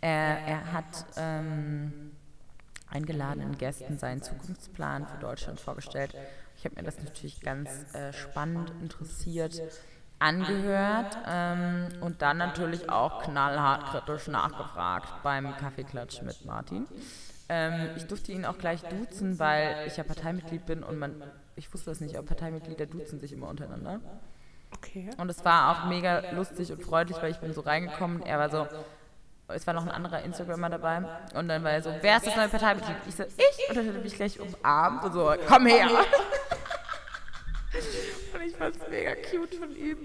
[0.00, 2.12] Äh, er hat ähm,
[2.90, 6.14] eingeladenen Gästen seinen Zukunftsplan für Deutschland vorgestellt.
[6.56, 9.62] Ich habe mir das natürlich ganz äh, spannend, interessiert
[10.18, 16.86] angehört ähm, und dann natürlich auch knallhart kritisch nachgefragt beim Kaffeeklatsch mit Martin.
[17.48, 21.22] Ähm, ich durfte ihn auch gleich duzen, weil ich ja Parteimitglied bin und man,
[21.56, 24.00] ich wusste das nicht, aber Parteimitglieder duzen sich immer untereinander.
[24.74, 25.08] Okay.
[25.16, 28.22] Und es war auch mega lustig und freundlich, weil ich bin so reingekommen.
[28.22, 28.66] Er war so,
[29.48, 31.02] es war noch ein anderer Instagrammer dabei.
[31.34, 32.96] Und dann war er so, wer ist das neue Parteimitglied?
[33.08, 33.68] Ich so, ich?
[33.70, 35.88] Und dann hat er mich gleich umarmt und so, komm her.
[38.58, 39.98] Fand es mega cute von ihm.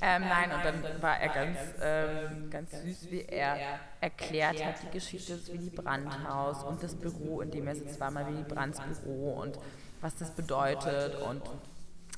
[0.00, 4.90] Ähm, nein, und dann war er ganz, ähm, ganz süß, wie er erklärt hat, die
[4.90, 8.80] Geschichte des Willy Brandt-Haus und das Büro, in dem er sitzt, war mal Willy Brandts
[8.80, 9.58] Büro und
[10.00, 11.42] was das bedeutet und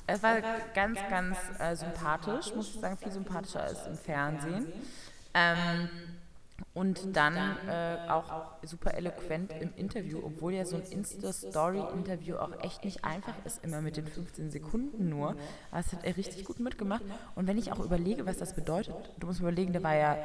[0.07, 0.37] es war
[0.73, 4.71] ganz, ganz äh, sympathisch, muss ich sagen, viel sympathischer als im Fernsehen.
[5.33, 5.89] Ähm,
[6.75, 7.35] und dann
[7.67, 13.33] äh, auch super eloquent im Interview, obwohl ja so ein Insta-Story-Interview auch echt nicht einfach
[13.45, 15.29] ist, immer mit den 15 Sekunden nur.
[15.71, 17.03] Aber das hat er richtig gut mitgemacht.
[17.33, 20.17] Und wenn ich auch überlege, was das bedeutet, du musst überlegen, der war ja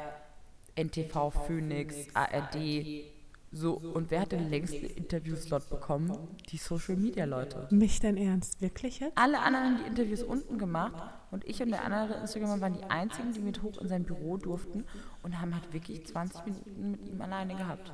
[0.75, 3.10] NTV, Phoenix, ARD,
[3.51, 3.73] so.
[3.73, 6.17] Und wer hat den längsten Interviewslot bekommen?
[6.49, 7.67] Die Social-Media-Leute.
[7.69, 8.61] Mich denn ernst?
[8.61, 9.17] Wirklich jetzt?
[9.17, 12.83] Alle anderen haben die Interviews unten gemacht und ich und der andere Instagramer waren die
[12.83, 14.85] einzigen, die mit hoch in sein Büro durften
[15.23, 17.91] und haben halt wirklich 20 Minuten mit ihm alleine gehabt.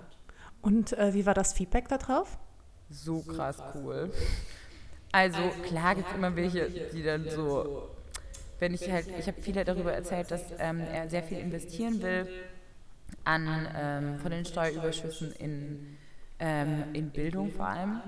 [0.61, 2.37] Und äh, wie war das Feedback da drauf?
[2.89, 4.11] So krass cool.
[5.11, 7.89] Also klar gibt es immer welche, die dann so,
[8.59, 12.27] wenn ich halt, ich habe viele darüber erzählt, dass ähm, er sehr viel investieren will
[13.23, 15.97] an ähm, von den Steuerüberschüssen in,
[16.39, 18.01] ähm, in Bildung vor allem.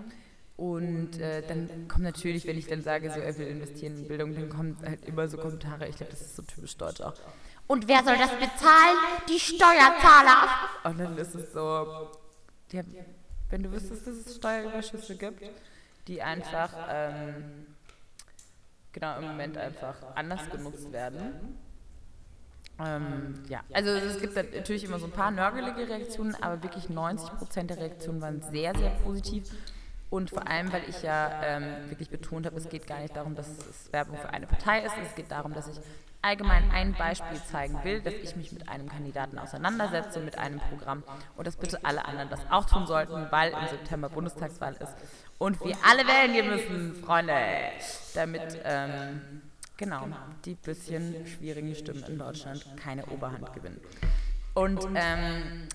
[0.55, 4.35] Und äh, dann kommt natürlich, wenn ich dann sage, so er will investieren in Bildung,
[4.35, 5.87] dann kommen halt immer so Kommentare.
[5.87, 7.13] Ich glaube, das ist so typisch deutsch auch.
[7.67, 8.97] Und wer soll das bezahlen?
[9.29, 10.49] Die Steuerzahler.
[10.83, 12.09] Und dann ist es so,
[12.71, 12.83] ja,
[13.49, 15.43] wenn du wüsstest, dass es Steuerüberschüsse gibt,
[16.07, 17.67] die einfach ähm,
[18.91, 21.57] genau im Moment einfach anders genutzt werden.
[22.83, 27.37] Ähm, ja, also es gibt natürlich immer so ein paar nörgelige Reaktionen, aber wirklich 90
[27.37, 29.43] Prozent der Reaktionen waren sehr, sehr positiv.
[30.09, 33.35] Und vor allem, weil ich ja ähm, wirklich betont habe, es geht gar nicht darum,
[33.35, 34.93] dass es Werbung für eine Partei ist.
[35.05, 35.79] Es geht darum, dass ich
[36.21, 41.03] allgemein ein Beispiel zeigen will, dass ich mich mit einem Kandidaten auseinandersetze, mit einem Programm
[41.37, 44.93] und dass bitte alle anderen das auch tun sollten, weil im September Bundestagswahl ist
[45.37, 47.33] und wir alle wählen gehen müssen, Freunde,
[48.15, 49.41] damit ähm,
[49.79, 50.07] genau
[50.45, 53.81] die bisschen schwierigen Stimmen in Deutschland keine Oberhand gewinnen.
[54.53, 55.67] Und ähm,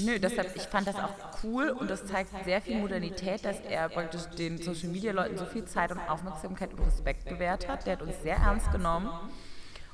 [0.00, 1.12] Nö, deshalb, ich fand das auch
[1.44, 5.44] cool und das zeigt sehr viel Modernität, dass er praktisch den Social Media Leuten so
[5.44, 7.84] viel Zeit und Aufmerksamkeit und Respekt gewährt hat.
[7.86, 9.10] Der hat uns sehr ernst genommen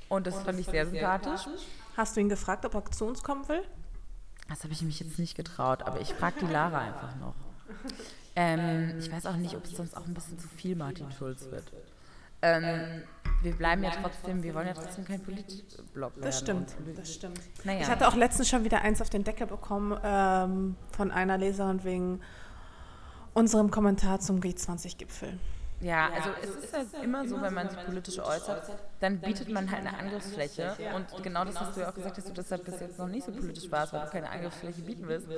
[0.08, 1.48] und das fand ich sehr sympathisch.
[1.96, 3.62] Hast du ihn gefragt, ob er zu uns kommen will?
[4.48, 7.34] Das habe ich mich jetzt nicht getraut, aber ich frage die Lara einfach noch.
[8.36, 11.50] Ähm, ich weiß auch nicht, ob es sonst auch ein bisschen zu viel Martin Schulz
[11.50, 11.72] wird.
[12.40, 13.02] Ähm,
[13.42, 16.22] wir bleiben ja trotzdem, wir wollen ja trotzdem kein Politblog werden.
[16.22, 17.40] Das stimmt, das stimmt.
[17.64, 17.80] Naja.
[17.80, 21.84] Ich hatte auch letztens schon wieder eins auf den Deckel bekommen ähm, von einer Leserin
[21.84, 22.20] wegen
[23.34, 25.38] unserem Kommentar zum G20-Gipfel.
[25.80, 29.70] Ja, also es ist halt immer so, wenn man sich politisch äußert, dann bietet man
[29.70, 30.74] halt eine Angriffsfläche.
[30.96, 33.24] Und genau das hast du ja auch gesagt, dass du deshalb bis jetzt noch nicht
[33.24, 35.28] so politisch warst, weil du keine Angriffsfläche bieten willst.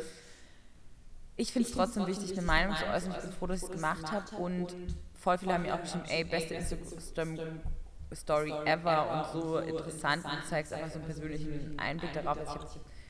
[1.37, 3.13] Ich finde es trotzdem wichtig, eine Meinung zu äußern.
[3.13, 4.37] Ich bin froh, dass ich es gemacht habe.
[4.37, 4.75] Und
[5.15, 6.55] voll viele haben mir auch geschrieben, ey, beste
[8.11, 10.25] Instagram-Story ever und so interessant.
[10.25, 12.39] Und zeigst einfach so einen persönlichen Einblick darauf.
[12.43, 12.67] Ich habe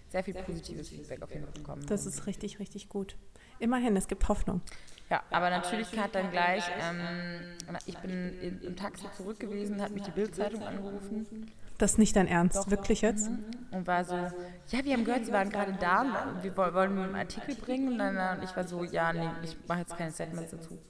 [0.08, 1.86] sehr viel positives Feedback auf jeden Fall bekommen.
[1.86, 3.16] Das ist richtig, richtig gut.
[3.58, 4.60] Immerhin, es gibt Hoffnung.
[5.08, 9.90] Ja, aber natürlich hat dann gleich, ähm, ich bin in, im Taxi zurück gewesen, hat
[9.90, 11.50] mich die Bildzeitung angerufen.
[11.78, 13.28] Das ist nicht dein Ernst, Doch, wirklich jetzt?
[13.28, 13.44] Mhm.
[13.72, 17.56] Und war so, ja, wir haben gehört, Sie waren gerade da, wir wollen einen Artikel
[17.56, 17.92] bringen.
[17.92, 20.74] Und dann ich war so, ja, nee, ich mache jetzt keine Statements dazu.
[20.74, 20.80] Und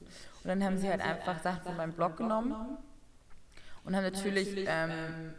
[0.44, 2.54] dann haben sie halt einfach Sachen von meinem Blog genommen
[3.84, 5.34] und haben natürlich ähm,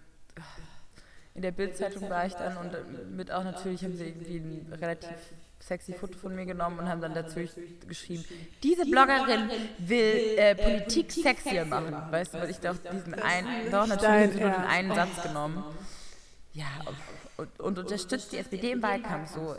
[1.33, 5.15] in der Bildzeitung war ich dann und mit auch natürlich haben sie irgendwie ein relativ
[5.59, 7.39] sexy Foto von mir genommen und haben dann dazu
[7.87, 8.25] geschrieben,
[8.63, 11.95] diese Bloggerin will äh, Politik sexier machen.
[12.11, 15.63] Weißt du, weil ich doch diesen einen, doch natürlich nur den einen Satz genommen.
[16.53, 16.67] Ja,
[17.37, 19.55] und, und unterstützt die SPD im Wahlkampf so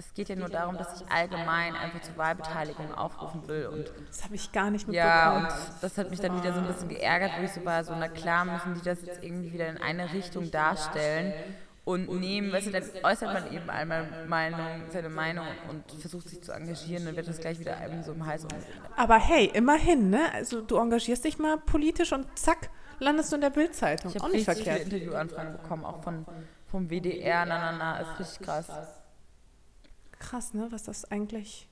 [0.00, 3.66] es geht ja nur darum, dass ich allgemein einfach zur Wahlbeteiligung aufrufen will.
[3.66, 5.08] Und das habe ich gar nicht mitbekommen.
[5.08, 5.48] Ja, und
[5.82, 8.08] das hat mich dann wieder so ein bisschen geärgert, wo ich so war, so, na
[8.08, 11.34] klar müssen die das jetzt irgendwie wieder in eine Richtung darstellen
[11.84, 16.42] und nehmen, weißt du, dann äußert man eben einmal Meinung, seine Meinung und versucht sich
[16.42, 18.46] zu engagieren, dann wird das gleich wieder einem so im Hals.
[18.96, 20.32] Aber hey, immerhin, ne?
[20.32, 24.12] Also du engagierst dich mal politisch und zack, landest du in der Bildzeitung.
[24.14, 24.82] Ich habe richtig verkehrt.
[24.84, 26.24] viele Interviewanfragen bekommen, auch von,
[26.66, 28.66] vom WDR, na na na, ist richtig krass.
[30.20, 30.68] Krass, ne?
[30.70, 31.68] Was das eigentlich,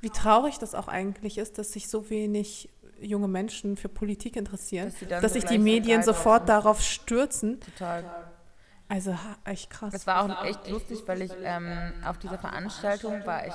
[0.00, 4.92] wie traurig das auch eigentlich ist, dass sich so wenig junge Menschen für Politik interessieren,
[5.08, 6.48] dass, dass sich die Medien sofort sind.
[6.48, 7.60] darauf stürzen.
[7.60, 8.04] Total.
[8.88, 9.92] Also echt krass.
[9.92, 13.54] Es war auch echt lustig, weil ich ähm, auf dieser Veranstaltung war ich.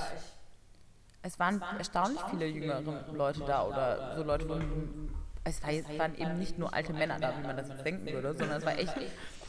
[1.24, 5.10] Es waren erstaunlich viele jüngere Leute da oder so Leute von.
[5.46, 8.34] Es war waren eben nicht nur alte Männer da, wie man das jetzt denken würde,
[8.34, 8.94] sondern es war echt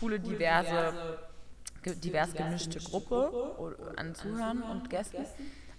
[0.01, 0.95] coole, diverse
[1.85, 5.27] divers gemischte Gruppe an Zuhörern und Gästen.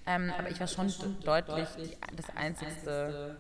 [0.06, 0.92] Ähm, aber ich war schon
[1.24, 3.38] deutlich die, das einzigste.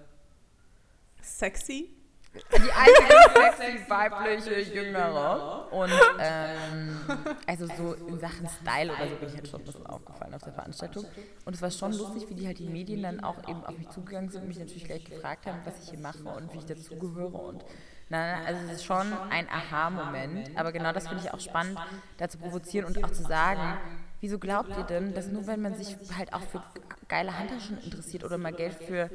[1.22, 1.90] Sexy?
[2.36, 5.72] Die einzige sexy, weibliche, jüngere.
[5.72, 7.00] Und ähm,
[7.48, 10.44] also so in Sachen Style oder so bin ich halt schon ein bisschen aufgefallen auf
[10.44, 11.06] der Veranstaltung.
[11.46, 13.90] Und es war schon lustig, wie die halt die Medien dann auch eben auf mich
[13.90, 16.66] zugegangen sind und mich natürlich gleich gefragt haben, was ich hier mache und wie ich
[16.66, 17.64] dazugehöre und
[18.10, 21.80] na, also es ist schon ein Aha-Moment, aber genau das finde ich auch spannend,
[22.18, 23.78] da zu provozieren und auch zu sagen,
[24.22, 26.62] wieso glaubt ihr denn, dass nur wenn man sich halt auch für
[27.08, 29.10] geile Handtaschen interessiert oder mal Geld für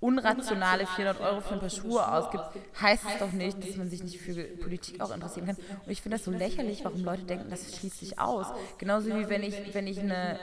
[0.00, 2.44] unrationale 400 Euro für ein paar Schuhe ausgibt,
[2.80, 5.56] heißt es doch nicht, dass man sich nicht für Politik auch interessieren kann.
[5.56, 8.46] Und ich finde das so lächerlich, warum Leute denken, das schließt sich aus.
[8.78, 10.38] Genauso wie wenn ich, wenn ich eine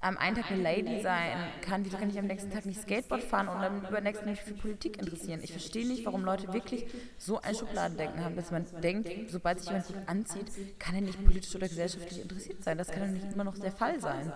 [0.00, 3.22] am einen Tag eine Lady sein kann, wieso kann ich am nächsten Tag nicht Skateboard
[3.22, 5.40] fahren und am übernächsten mich für Politik interessieren?
[5.42, 6.86] Ich verstehe nicht, warum Leute wirklich
[7.18, 11.22] so ein Schubladendenken haben, dass man denkt, sobald sich jemand gut anzieht, kann er nicht
[11.24, 12.78] politisch oder gesellschaftlich interessiert sein.
[12.78, 14.32] Das kann doch nicht immer noch der Fall sein.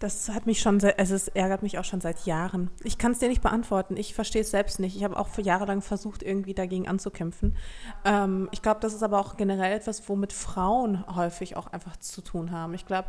[0.00, 2.70] Das hat mich schon, also es ärgert mich auch schon seit Jahren.
[2.82, 3.96] Ich kann es dir nicht beantworten.
[3.96, 4.96] Ich verstehe es selbst nicht.
[4.96, 7.56] Ich habe auch für Jahre versucht, irgendwie dagegen anzukämpfen.
[8.04, 12.22] Ähm, ich glaube, das ist aber auch generell etwas, womit Frauen häufig auch einfach zu
[12.22, 12.74] tun haben.
[12.74, 13.08] Ich glaube,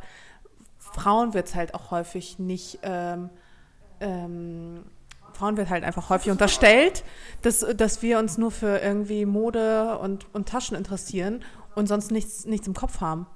[0.93, 3.29] Frauen wird es halt auch häufig nicht, ähm,
[3.99, 4.83] ähm,
[5.33, 7.03] Frauen wird halt einfach häufig unterstellt,
[7.41, 11.43] dass, dass wir uns nur für irgendwie Mode und, und Taschen interessieren
[11.75, 13.27] und sonst nichts, nichts im Kopf haben.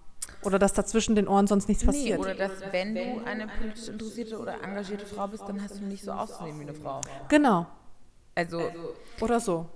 [0.44, 2.20] Oder dass da zwischen den Ohren sonst nichts passiert.
[2.20, 5.84] Nee, oder dass, wenn du eine politisch interessierte oder engagierte Frau bist, dann hast du
[5.84, 7.02] nicht so auszusehen wie eine Frau.
[7.30, 7.68] Genau.
[8.34, 8.72] Also.
[9.20, 9.68] Oder so.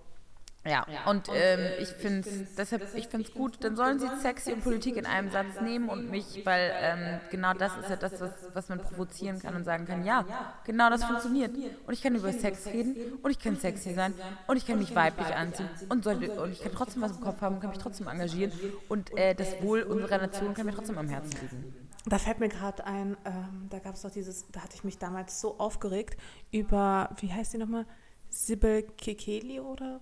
[0.66, 4.52] Ja, und ähm, ich finde es deshalb, ich finde es gut, dann sollen sie Sexy
[4.52, 8.20] und Politik in einem Satz nehmen und mich, weil ähm, genau das ist ja das,
[8.20, 10.26] was, was man provozieren kann und sagen kann, ja,
[10.66, 11.56] genau das funktioniert.
[11.86, 14.14] Und ich kann über Sex reden und ich kann sexy sein
[14.48, 17.42] und ich kann mich weiblich anziehen und, soll, und ich kann trotzdem was im Kopf
[17.42, 18.52] haben und kann mich trotzdem engagieren
[18.90, 21.88] und äh, das Wohl unserer Nation kann mir trotzdem am Herzen liegen.
[22.08, 24.98] Da fällt mir gerade ein, ähm, da gab es doch dieses, da hatte ich mich
[24.98, 26.20] damals so aufgeregt
[26.52, 27.86] über, wie heißt die nochmal?
[28.30, 30.02] Sibyl Kekeli oder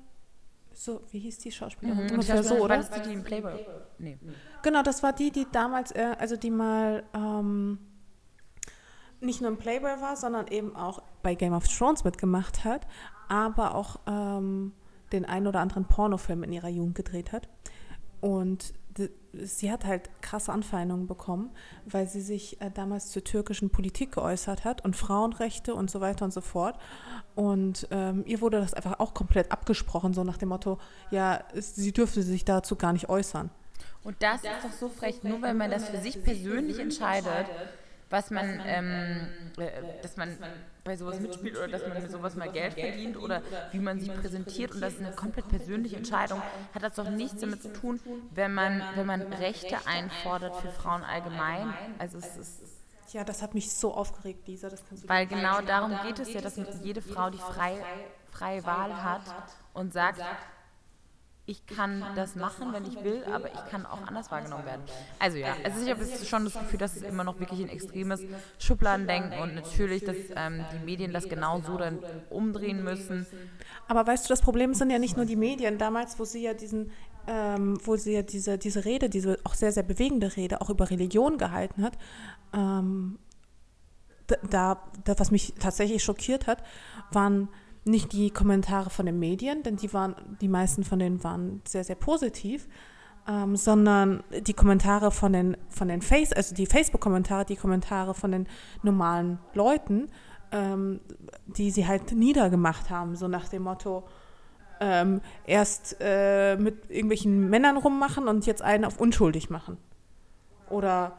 [0.74, 2.06] so, wie hieß die Schauspielerin?
[2.06, 2.12] Mhm.
[2.12, 2.90] Ungefähr so, oder?
[2.90, 3.54] War die, die im Playboy?
[3.98, 4.18] Nee.
[4.62, 7.80] Genau, das war die, die damals, äh, also die mal ähm,
[9.20, 12.88] nicht nur im Playboy war, sondern eben auch bei Game of Thrones mitgemacht hat,
[13.30, 14.74] aber auch ähm,
[15.12, 17.48] den einen oder anderen Pornofilm in ihrer Jugend gedreht hat.
[18.22, 18.74] Und
[19.34, 21.52] sie hat halt krasse Anfeindungen bekommen,
[21.86, 26.26] weil sie sich äh, damals zur türkischen Politik geäußert hat und Frauenrechte und so weiter
[26.26, 26.78] und so fort.
[27.36, 30.78] Und ähm, ihr wurde das einfach auch komplett abgesprochen, so nach dem Motto,
[31.10, 33.50] ja, sie dürfte sich dazu gar nicht äußern.
[34.04, 37.48] Und das ist doch so frech, nur weil man das für sich persönlich entscheidet,
[38.14, 40.38] was man, ähm, äh, dass man
[40.84, 44.14] bei sowas mitspielt oder dass man mit sowas mal Geld verdient oder wie man sich
[44.14, 46.40] präsentiert und das ist eine komplett persönliche Entscheidung,
[46.76, 48.00] hat das doch nichts damit zu tun,
[48.30, 51.74] wenn man, wenn man Rechte einfordert für Frauen allgemein.
[51.98, 52.62] Also es ist
[53.14, 54.70] ja, das hat mich so aufgeregt, Lisa.
[54.70, 57.84] Das kannst du Weil genau darum geht es ja, dass jede Frau die freie,
[58.32, 59.22] freie Wahl hat
[59.74, 60.22] und sagt,
[61.46, 64.82] ich kann das machen, wenn ich will, aber ich kann auch anders wahrgenommen werden.
[65.20, 67.68] Also ja, also ich habe jetzt schon das Gefühl, dass es immer noch wirklich ein
[67.68, 68.22] extremes
[68.60, 73.26] Schubladendenken und natürlich, dass ähm, die Medien das genau so dann umdrehen müssen.
[73.90, 75.78] Aber weißt du, das Problem sind ja nicht nur die Medien.
[75.78, 76.92] Damals, wo sie ja diesen,
[77.28, 80.90] ähm, wo sie ja diese, diese Rede, diese auch sehr, sehr bewegende Rede auch über
[80.90, 81.98] Religion gehalten hat,
[82.54, 83.20] ähm,
[84.50, 86.64] da, da, was mich tatsächlich schockiert hat,
[87.12, 87.50] waren
[87.86, 91.84] nicht die Kommentare von den Medien, denn die waren, die meisten von denen waren sehr,
[91.84, 92.68] sehr positiv,
[93.28, 98.32] ähm, sondern die Kommentare von den, von den Face, also die Facebook-Kommentare, die Kommentare von
[98.32, 98.48] den
[98.84, 100.08] normalen Leuten,
[100.52, 101.00] ähm,
[101.48, 104.04] die sie halt niedergemacht haben, so nach dem Motto,
[104.80, 109.78] ähm, erst äh, mit irgendwelchen Männern rummachen und jetzt einen auf unschuldig machen.
[110.70, 111.14] Oder,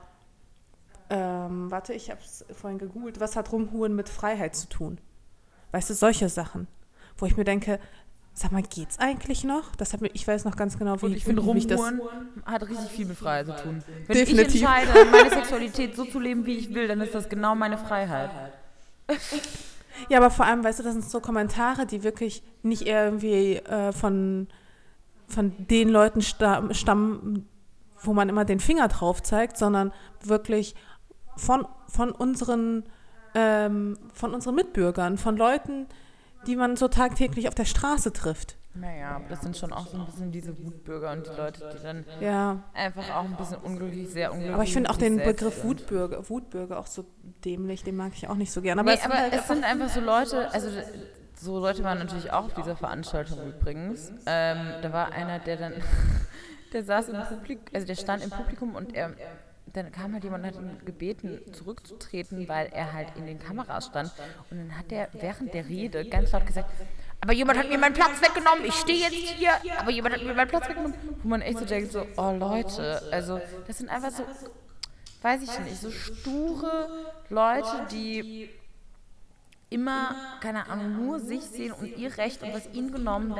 [1.08, 4.98] ähm, warte, ich habe es vorhin gegoogelt, was hat Rumhuren mit Freiheit zu tun?
[5.74, 6.68] Weißt du, solche Sachen,
[7.16, 7.80] wo ich mir denke,
[8.32, 9.74] sag mal, geht's eigentlich noch?
[9.74, 12.00] Das hat mir, ich weiß noch ganz genau, wie Und ich finde, Rumhuren
[12.46, 13.82] hat richtig viel mit Freiheit zu tun.
[14.06, 14.54] Wenn Definitiv.
[14.54, 17.76] ich entscheide, meine Sexualität so zu leben, wie ich will, dann ist das genau meine
[17.76, 18.30] Freiheit.
[20.08, 23.92] Ja, aber vor allem, weißt du, das sind so Kommentare, die wirklich nicht irgendwie äh,
[23.92, 24.48] von,
[25.28, 27.48] von den Leuten sta stammen,
[28.02, 30.74] wo man immer den Finger drauf zeigt, sondern wirklich
[31.36, 32.82] von, von unseren
[33.34, 35.86] ähm, von unseren Mitbürgern, von Leuten,
[36.46, 38.56] die man so tagtäglich auf der Straße trifft.
[38.76, 42.04] Naja, das sind schon auch so ein bisschen diese Wutbürger und die Leute, die dann
[42.20, 45.64] Ja, einfach auch ein bisschen unglücklich, sehr unglücklich aber ich finde auch den Begriff sind.
[45.64, 47.04] Wutbürger, Wutbürger auch so
[47.44, 48.80] dämlich, den mag ich auch nicht so gerne.
[48.80, 50.68] Aber, Nee, es sind aber halt es sind einfach so Leute, also
[51.36, 54.10] so Leute waren natürlich auch auf dieser Veranstaltung übrigens.
[54.26, 55.74] Ähm, da war einer, der dann,
[56.72, 59.12] der saß im Publikum, also der stand im Publikum und er,
[59.74, 63.86] dann kam halt jemand und hat ihn gebeten, zurückzutreten, weil er halt in den Kameras
[63.86, 64.10] stand.
[64.50, 66.70] Und dann hat er während der Rede ganz laut gesagt,
[67.20, 70.34] aber jemand hat mir meinen Platz weggenommen, ich stehe jetzt hier, aber jemand hat mir
[70.34, 70.94] meinen Platz weggenommen.
[71.22, 74.24] Wo man echt so denkt, so, oh Leute, also das sind einfach so,
[75.22, 76.88] weiß ich nicht, so sture
[77.30, 78.50] Leute, die
[79.70, 83.34] immer, keine Ahnung, nur sich sehen und ihr Recht und was ihnen genommen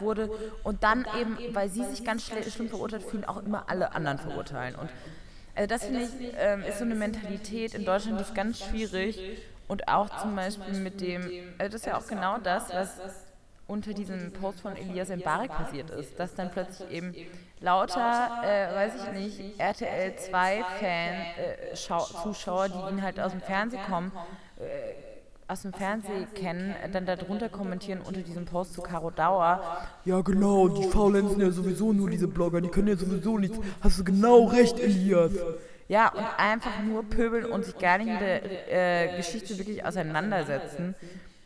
[0.00, 0.30] wurde
[0.64, 4.18] und dann eben, weil sie sich ganz schl schlimm verurteilt fühlen, auch immer alle anderen
[4.18, 4.74] verurteilen.
[4.74, 4.90] Und
[5.58, 9.20] also das finde ich, ähm, ist so eine Mentalität in Deutschland, die ist ganz schwierig.
[9.66, 13.00] Und auch zum Beispiel mit dem, also das ist ja auch genau das, was
[13.66, 17.14] unter diesem Post von Elias Mbarek passiert ist, dass dann plötzlich eben
[17.60, 23.32] lauter, äh, weiß ich nicht, RTL 2 Fan, äh, Schau Zuschauer, die ihn halt aus
[23.32, 24.12] dem Fernsehen kommen,
[24.58, 25.07] äh,
[25.48, 29.60] aus dem Fernsehen kennen, dann darunter kommentieren unter diesem Post zu Caro Dauer.
[30.04, 33.58] Ja, genau, die faulenzen ja sowieso nur diese Blogger, die können ja sowieso nichts.
[33.80, 35.32] Hast du genau recht, Elias.
[35.88, 40.94] Ja, und einfach nur pöbeln und sich gar nicht mit der äh, Geschichte wirklich auseinandersetzen.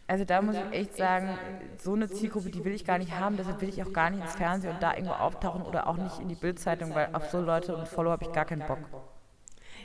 [0.08, 1.38] Also da muss ich echt sagen,
[1.78, 4.22] so eine Zielgruppe, die will ich gar nicht haben, deshalb will ich auch gar nicht
[4.22, 7.40] ins Fernsehen und da irgendwo auftauchen oder auch nicht in die Bildzeitung, weil auf so
[7.40, 8.80] Leute und Follower habe ich gar keinen Bock.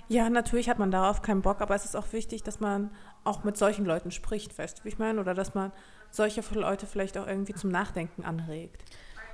[0.10, 2.91] Ja, natürlich hat man darauf keinen Bock, aber es ist auch wichtig, dass man
[3.27, 5.19] auch mit solchen Leuten spricht, weißt du, wie ich meine?
[5.19, 5.71] Oder dass man
[6.09, 8.83] solche Leute vielleicht auch irgendwie zum Nachdenken anregt.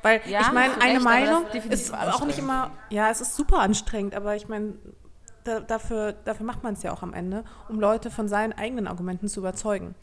[0.01, 4.15] Weil Ja, ich meine, eine Meinung ist auch nicht immer, ja, es ist super anstrengend,
[4.15, 4.73] aber ich meine,
[5.45, 8.87] da, dafür, dafür macht man es ja auch am Ende, um Leute von seinen eigenen
[8.87, 9.95] Argumenten zu überzeugen.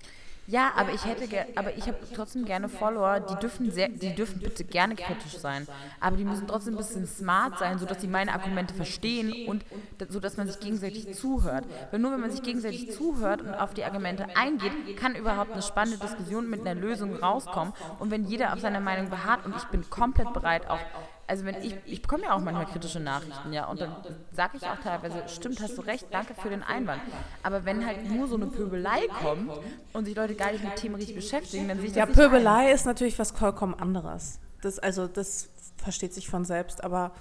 [0.51, 4.41] Ja, aber ich hätte aber ich habe trotzdem gerne Follower, die dürfen sehr, die dürfen
[4.41, 5.69] bitte gerne kritisch sein,
[6.01, 9.65] aber die müssen trotzdem ein bisschen smart sein, sodass sie meine Argumente verstehen und
[9.99, 11.67] da, so dass man sich gegenseitig zuhört.
[11.93, 15.63] Weil nur wenn man sich gegenseitig zuhört und auf die Argumente eingeht, kann überhaupt eine
[15.63, 17.73] spannende Diskussion mit einer Lösung rauskommen.
[18.01, 20.81] Und wenn jeder auf seiner Meinung beharrt und ich bin komplett bereit auch
[21.31, 23.95] also wenn ich, ich bekomme ja auch manchmal kritische Nachrichten, ja, und dann
[24.33, 27.01] sage ich auch teilweise, stimmt, hast du recht, danke für den Einwand.
[27.45, 29.53] Aber wenn halt nur so eine Pöbelei kommt
[29.93, 32.13] und sich Leute gar nicht mit Themen richtig beschäftigen, dann sehe ich das Ja.
[32.13, 34.41] Pöbelei ist natürlich was vollkommen anderes.
[34.61, 37.13] Das, also das versteht sich von selbst, aber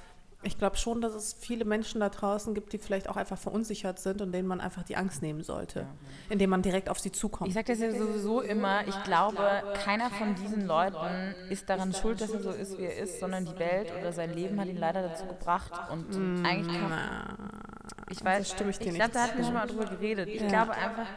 [0.41, 3.99] ich glaube schon, dass es viele Menschen da draußen gibt, die vielleicht auch einfach verunsichert
[3.99, 5.85] sind und denen man einfach die Angst nehmen sollte,
[6.29, 7.49] indem man direkt auf sie zukommt.
[7.49, 9.43] Ich sage das ja sowieso immer, ich glaube,
[9.83, 13.45] keiner von diesen Leuten ist daran schuld, dass er so ist, wie er ist, sondern
[13.45, 15.73] die Welt oder sein Leben hat ihn leider dazu gebracht.
[15.91, 17.59] Und eigentlich kann
[18.09, 20.29] ich weiß, stimme ich dir ich glaube, da hatten wir schon mal drüber geredet.
[20.29, 21.07] Ich glaube einfach,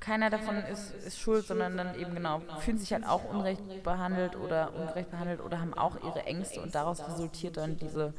[0.00, 4.36] keiner davon ist, ist schuld, sondern dann eben genau, fühlen sich halt auch unrecht behandelt
[4.36, 8.12] oder ungerecht behandelt oder haben auch ihre Ängste und daraus resultiert dann diese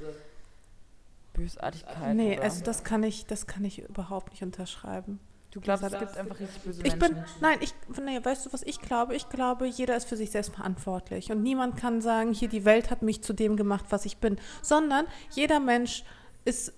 [1.38, 2.15] Bösartigkeit.
[2.15, 5.19] Nee, also das kann ich, das kann ich überhaupt nicht unterschreiben.
[5.52, 7.15] du glaubst, es gibt einfach richtig böse Ich Menschen.
[7.15, 7.73] bin, nein, ich,
[8.04, 9.15] nee, weißt du, was ich glaube?
[9.15, 11.32] Ich glaube, jeder ist für sich selbst verantwortlich.
[11.32, 14.38] Und niemand kann sagen, hier, die Welt hat mich zu dem gemacht, was ich bin.
[14.62, 16.04] Sondern jeder Mensch
[16.43, 16.73] ist,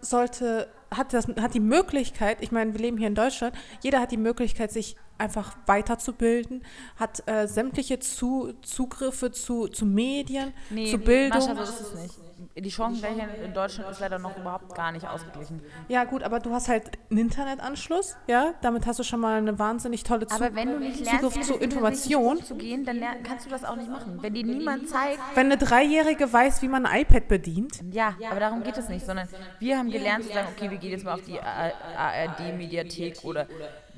[0.00, 4.10] sollte, hat, das, hat die Möglichkeit, ich meine, wir leben hier in Deutschland, jeder hat
[4.10, 6.64] die Möglichkeit, sich einfach weiterzubilden,
[6.96, 10.52] hat äh, sämtliche zu, Zugriffe zu, zu Medien,
[10.90, 11.38] zu Bildung.
[11.38, 12.29] Mascha, so ist es nicht.
[12.56, 15.60] Die Chancengleichheit in Deutschland ist leider noch überhaupt gar nicht ausgeglichen.
[15.88, 19.58] Ja, gut, aber du hast halt einen Internetanschluss, ja, damit hast du schon mal eine
[19.58, 22.36] wahnsinnig tolle Zu Aber wenn du nicht lernst, Zugriff zu dem Internet Information.
[22.36, 24.18] richtig umzugehen, dann kannst du das auch nicht machen.
[24.20, 28.40] Wenn dir niemand zeigt, Wenn eine Dreijährige weiß, wie man ein iPad bedient, Ja, aber
[28.40, 29.28] darum geht es nicht, sondern
[29.58, 33.46] wir haben gelernt zu sagen, okay, wir gehen jetzt mal auf die ARD-Mediathek oder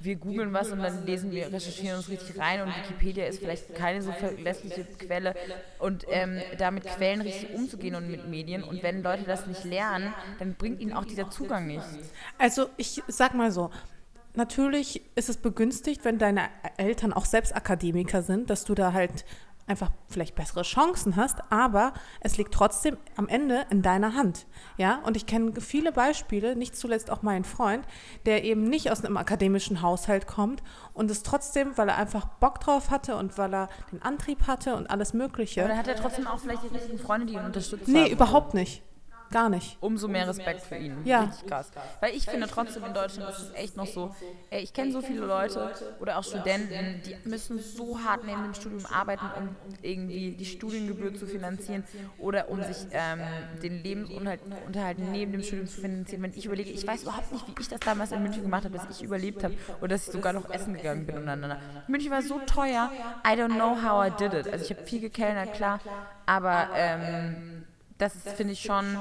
[0.04, 3.74] wir googeln was und dann lesen wir, recherchieren uns richtig rein und Wikipedia ist vielleicht
[3.74, 5.34] keine so verlässliche Quelle
[5.78, 9.64] und ähm, da mit Quellen richtig umzugehen und mit Medien und wenn Leute das nicht
[9.64, 11.88] lernen, dann bringt ihnen auch dieser Zugang nichts.
[12.38, 13.70] Also ich sag mal so,
[14.34, 19.24] natürlich ist es begünstigt, wenn deine Eltern auch selbst Akademiker sind, dass du da halt
[19.66, 24.46] einfach vielleicht bessere Chancen hast, aber es liegt trotzdem am Ende in deiner Hand.
[24.76, 27.86] Ja, und ich kenne viele Beispiele, nicht zuletzt auch mein Freund,
[28.26, 30.62] der eben nicht aus einem akademischen Haushalt kommt
[30.94, 34.74] und es trotzdem, weil er einfach Bock drauf hatte und weil er den Antrieb hatte
[34.76, 35.60] und alles Mögliche.
[35.60, 37.92] Aber dann hat er trotzdem auch vielleicht die richtigen Freunde, die ihn unterstützen.
[37.92, 38.82] Nee, überhaupt nicht.
[39.32, 39.76] Gar nicht.
[39.80, 40.98] umso mehr Respekt für ihn.
[41.04, 41.22] Ja.
[41.24, 41.70] Richtig krass.
[42.00, 44.14] Weil ich finde trotzdem in Deutschland ist es echt noch so,
[44.50, 45.70] ey, ich kenne so viele Leute
[46.00, 51.14] oder auch Studenten, die müssen so hart neben dem Studium arbeiten, um irgendwie die Studiengebühr
[51.14, 51.84] zu finanzieren
[52.18, 53.20] oder um sich ähm,
[53.62, 56.22] den Lebensunterhalt Unterhalt neben dem Studium zu finanzieren.
[56.22, 58.74] Wenn ich überlege, ich weiß überhaupt nicht, wie ich das damals in München gemacht habe,
[58.78, 61.58] dass ich überlebt habe oder dass ich sogar noch essen gegangen bin untereinander.
[61.88, 62.90] München war so teuer,
[63.26, 64.52] I don't know how I did it.
[64.52, 65.80] Also ich habe viel gekellnert, klar,
[66.26, 67.61] aber ähm,
[68.02, 69.00] das ist, finde ich schon,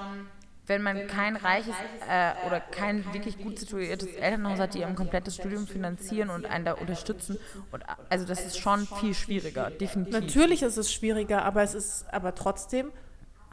[0.67, 1.73] wenn man kein reiches
[2.07, 6.65] äh, oder kein wirklich gut situiertes Elternhaus hat, die ein komplettes Studium finanzieren und einen
[6.65, 7.39] da unterstützen.
[7.71, 10.13] Und, also das ist schon viel schwieriger, definitiv.
[10.13, 12.91] Natürlich ist es schwieriger, aber es ist, aber trotzdem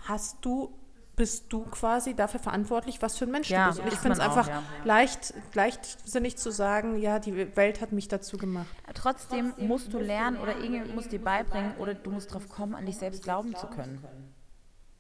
[0.05, 0.73] hast du,
[1.17, 3.81] bist du quasi dafür verantwortlich, was für ein Mensch Ja, du bist.
[3.81, 4.63] Und ich finde es auch, einfach ja.
[4.85, 8.69] leicht, leichtsinnig zu sagen, ja, die Welt hat mich dazu gemacht.
[8.95, 12.85] Trotzdem musst du lernen oder irgendjemand muss dir beibringen oder du musst drauf kommen, an
[12.85, 14.05] dich selbst glauben zu können.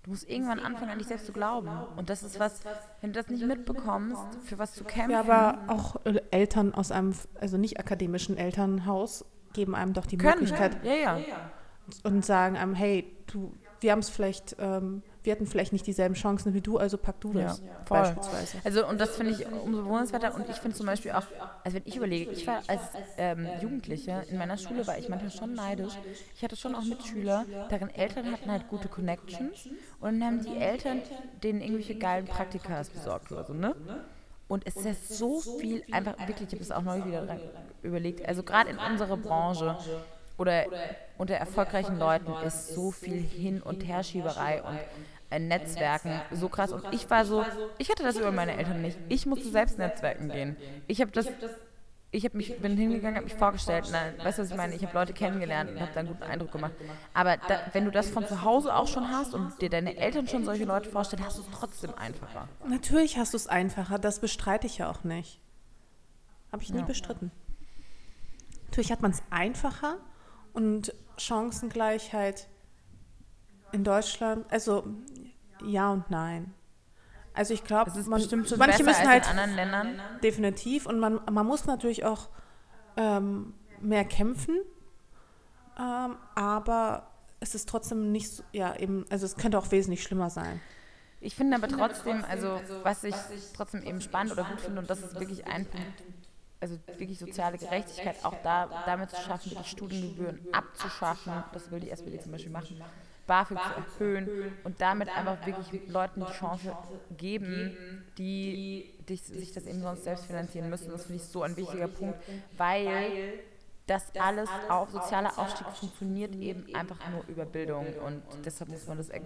[0.08, 1.68] Du musst irgendwann anfangen, an dich selbst zu glauben.
[1.96, 2.62] Und das ist was,
[3.02, 5.10] wenn du das nicht mitbekommst, für was zu kämpfen.
[5.10, 10.16] Ja, aber auch äh, Eltern aus einem, also nicht akademischen Elternhaus geben einem doch die
[10.16, 10.40] können.
[10.40, 11.18] Möglichkeit Ja, ja.
[12.04, 16.14] und sagen einem, hey, du, wir haben es vielleicht, ähm, wir hatten vielleicht nicht dieselben
[16.16, 18.60] Chancen wie du, also pack du das Ja, beispielsweise.
[18.64, 21.28] Also und das finde ich umso bewundernswerter und ich finde zum Beispiel auch,
[21.64, 25.30] also wenn ich überlege, ich war als ähm, Jugendliche in meiner Schule war ich manchmal
[25.30, 25.98] schon neidisch.
[26.34, 29.68] Ich hatte schon auch Mitschüler, deren Eltern hatten halt gute Connections
[30.00, 31.02] und dann haben die Eltern
[31.32, 33.76] denen irgendwelche geilen Praktikas besorgt oder so, ne?
[34.48, 37.40] Und es ist so viel, einfach wirklich, ich habe das auch neulich wieder
[37.82, 39.76] überlegt, also gerade in unserer Branche
[40.38, 40.66] oder
[41.16, 44.84] unter erfolgreichen Leuten ist so viel Hin- und Herschieberei und
[45.30, 46.72] Netzwerken so krass.
[46.72, 47.44] Und ich war so,
[47.76, 48.98] ich hatte das über meine Eltern nicht.
[49.08, 50.56] Ich musste selbst Netzwerken gehen.
[50.86, 51.28] Ich habe das,
[52.10, 54.74] ich habe mich, bin hingegangen, habe mich vorgestellt, na, weißt du, was ich meine?
[54.74, 56.72] Ich habe Leute kennengelernt und habe da einen guten Eindruck gemacht.
[57.12, 60.26] Aber da, wenn du das von zu Hause auch schon hast und dir deine Eltern
[60.26, 62.48] schon solche Leute vorstellen, hast du es trotzdem einfacher.
[62.66, 65.40] Natürlich hast du es einfacher, das bestreite ich ja auch nicht.
[66.50, 67.30] Habe ich nie bestritten.
[68.70, 69.98] Natürlich hat man es einfacher
[70.54, 72.48] und Chancengleichheit
[73.72, 74.84] in Deutschland, also
[75.64, 76.54] ja und nein.
[77.34, 80.00] Also ich glaube, manche müssen als halt in anderen Ländern.
[80.22, 82.28] definitiv und man, man muss natürlich auch
[82.96, 84.56] ähm, mehr kämpfen,
[85.78, 90.30] ähm, aber es ist trotzdem nicht so, ja eben, also es könnte auch wesentlich schlimmer
[90.30, 90.60] sein.
[91.20, 93.14] Ich finde aber trotzdem, also was ich
[93.54, 96.02] trotzdem eben spannend oder gut finde, und das ist wirklich ein Punkt,
[96.60, 101.90] also wirklich soziale Gerechtigkeit, auch da damit zu schaffen, die Studiengebühren abzuschaffen, das will die
[101.90, 102.82] SPD zum Beispiel machen,
[103.28, 106.76] BAföG zu erhöhen und damit einfach wirklich Leuten die Chance
[107.16, 110.90] geben, die, die sich das eben sonst selbst finanzieren müssen.
[110.90, 112.18] Das finde ich so ein wichtiger Punkt,
[112.56, 113.34] weil
[113.86, 118.98] das alles auf sozialer Aufstieg funktioniert eben einfach nur über Bildung und deshalb muss man
[118.98, 119.20] das er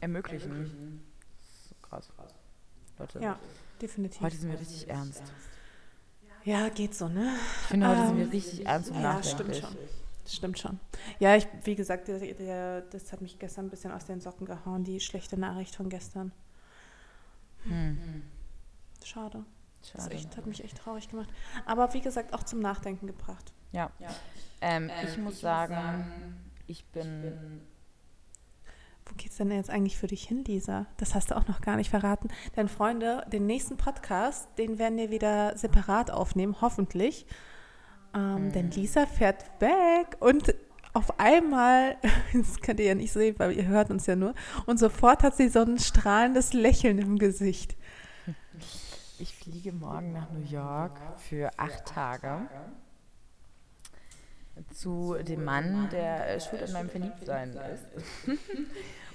[0.00, 1.02] ermöglichen.
[1.68, 2.08] So krass.
[2.98, 3.38] Leute, Ja,
[3.82, 4.20] definitiv.
[4.22, 5.22] heute sind wir richtig ernst.
[6.44, 7.32] Ja, geht so, ne?
[7.62, 9.58] Ich finde, heute sind wir Ähm, richtig ernst und Ja, nachdenklich.
[9.58, 9.88] stimmt schon.
[10.28, 10.78] Das stimmt schon.
[11.20, 14.44] Ja, ich, wie gesagt, der, der, das hat mich gestern ein bisschen aus den Socken
[14.44, 16.32] gehauen, die schlechte Nachricht von gestern.
[19.02, 19.42] Schade.
[19.80, 20.02] Das Hm.
[20.02, 20.14] Schade.
[20.14, 21.30] echt, hat mich echt traurig gemacht.
[21.64, 23.54] Aber wie gesagt, auch zum Nachdenken gebracht.
[23.72, 23.90] Ja.
[24.60, 27.62] Ähm, ich muss sagen, ich bin.
[29.06, 30.84] Wo geht's denn jetzt eigentlich für dich hin, Lisa?
[30.98, 32.28] Das hast du auch noch gar nicht verraten.
[32.54, 37.24] Denn Freunde, den nächsten Podcast, den werden wir wieder separat aufnehmen, hoffentlich.
[38.18, 40.54] Ähm, Denn Lisa fährt weg und
[40.92, 41.96] auf einmal,
[42.32, 44.34] das könnt ihr ja nicht sehen, weil ihr hört uns ja nur,
[44.66, 47.76] und sofort hat sie so ein strahlendes Lächeln im Gesicht.
[49.20, 52.48] Ich fliege morgen nach New York für acht Tage.
[54.74, 57.84] zu dem Mann, der äh, schuld an meinem Verliebtsein ist.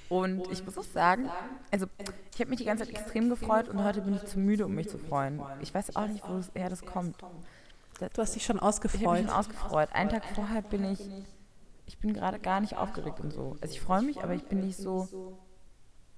[0.09, 1.29] und ich muss auch sagen,
[1.69, 1.85] also
[2.33, 4.73] ich habe mich die ganze Zeit extrem gefreut und heute bin ich zu müde, um
[4.73, 5.41] mich zu freuen.
[5.59, 7.17] Ich weiß auch nicht, woher das kommt.
[7.99, 9.11] Du hast dich schon Ich habe ausgefreut.
[9.21, 9.89] mich schon ausgefreut.
[9.93, 10.99] Einen Tag vorher bin ich,
[11.85, 13.55] ich bin gerade gar nicht aufgeregt und so.
[13.61, 15.37] Also ich freue mich, aber ich bin nicht so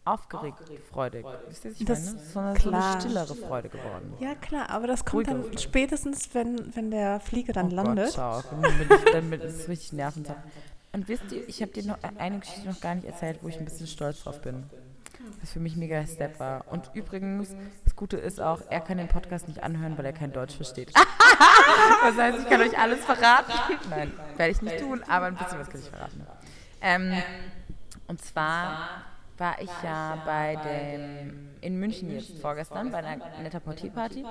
[0.03, 0.59] aufgeregt,
[0.91, 1.26] freudig.
[1.47, 2.19] Wisst ihr, was ich Das- meine?
[2.26, 2.91] Sondern so klar.
[2.91, 4.13] eine stillere Freude geworden.
[4.19, 8.15] Ja, klar, aber das kommt dann spätestens, wenn, wenn der Flieger dann Oh landet.
[8.15, 10.43] Gott, schau, dann bin ich, dann bin ist es richtig nervenzerrend.
[10.93, 13.57] Und wisst ihr, ich habe dir noch eine Geschichte noch gar nicht erzählt, wo ich
[13.57, 14.63] ein bisschen stolz drauf bin.
[15.41, 16.65] Was für mich mega Step war.
[16.69, 20.32] Und übrigens, das Gute ist auch, er kann den Podcast nicht anhören, weil er kein
[20.32, 20.91] Deutsch versteht.
[22.03, 23.53] das heißt, ich kann euch alles verraten.
[23.89, 26.26] Nein, werde ich nicht tun, aber ein bisschen was kann ich verraten.
[26.82, 27.13] Ähm,
[28.07, 29.05] und zwar
[29.38, 34.26] war ich ja bei dem, in München jetzt vorgestern, bei einer netter Portierparty.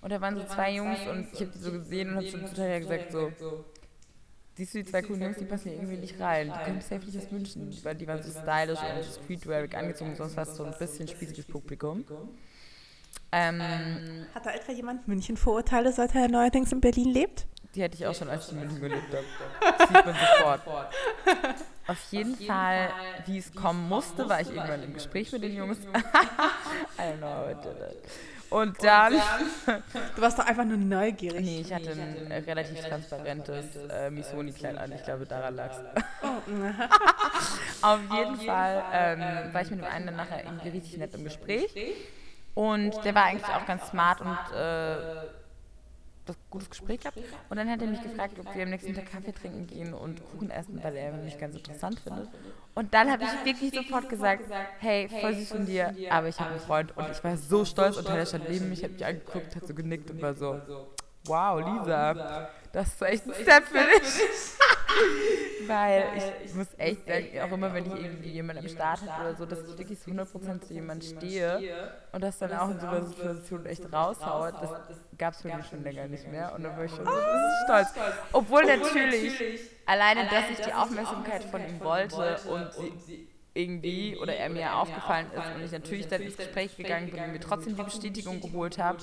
[0.00, 2.44] Und da waren so zwei Jungs und ich habe die so gesehen und habe schon
[2.54, 3.30] Talia gesagt, so,
[4.54, 6.52] siehst du die zwei coolen Jungs, die passen irgendwie nicht rein.
[6.52, 10.36] Die kommen safe nicht aus München, waren, die waren so stylisch und streetwearig angezogen, sonst
[10.36, 12.04] war es so ein bisschen spießiges Publikum.
[13.30, 17.46] Ähm, Hat da etwa jemand München-Vorurteile, seit er neuerdings in Berlin lebt?
[17.74, 19.74] Die hätte ich auch schon, als ich in München gelebt habe.
[19.78, 20.60] Das sieht man sofort.
[21.86, 22.90] Auf jeden Fall,
[23.26, 25.78] wie es kommen musste, war ich irgendwann im Gespräch mit den Jungs.
[26.98, 28.08] I don't know how I did it.
[28.52, 29.14] Und dann,
[30.16, 31.40] Du warst doch einfach nur neugierig.
[31.40, 34.92] nee, ich hatte ein äh, relativ transparentes äh, Misoni-Kleid an.
[34.92, 35.78] Ich glaube, daran lag es.
[37.82, 41.24] Auf jeden Fall ähm, war ich mit dem einen dann nachher irgendwie richtig nett im
[41.24, 41.74] Gespräch.
[42.54, 44.96] Und der war eigentlich auch ganz smart und äh,
[46.26, 47.18] das gutes Gespräch gehabt.
[47.48, 50.22] Und dann hat er mich gefragt, ob wir am nächsten Tag Kaffee trinken gehen und
[50.30, 52.28] Kuchen essen, weil er mich ganz interessant findet.
[52.74, 54.44] Und dann habe ich wirklich sofort gesagt,
[54.78, 57.96] hey, voll süß von dir, aber ich habe einen Freund und ich war so stolz
[57.96, 60.60] und Taylor stand neben mich, hat mich angeguckt, hat so genickt und war so,
[61.24, 62.18] wow, Lisa,
[62.72, 65.68] das ist echt ein Step für dich.
[65.68, 66.04] Weil
[66.44, 69.46] ich muss echt sagen, auch immer wenn ich irgendwie jemanden am Start habe oder so,
[69.46, 73.04] dass ich wirklich zu 100% zu jemandem stehe und das dann auch in so einer
[73.04, 74.70] Situation echt raushaue, das
[75.16, 76.52] gab es für mich schon länger nicht mehr.
[76.54, 77.88] Und dann war ich schon so ein bisschen stolz.
[78.32, 84.48] Obwohl natürlich alleine, dass ich die Aufmerksamkeit von ihm wollte und sie irgendwie oder er
[84.48, 87.82] mir aufgefallen ist und ich natürlich dann ins Gespräch gegangen bin und mir trotzdem die
[87.82, 88.98] Bestätigung geholt habe,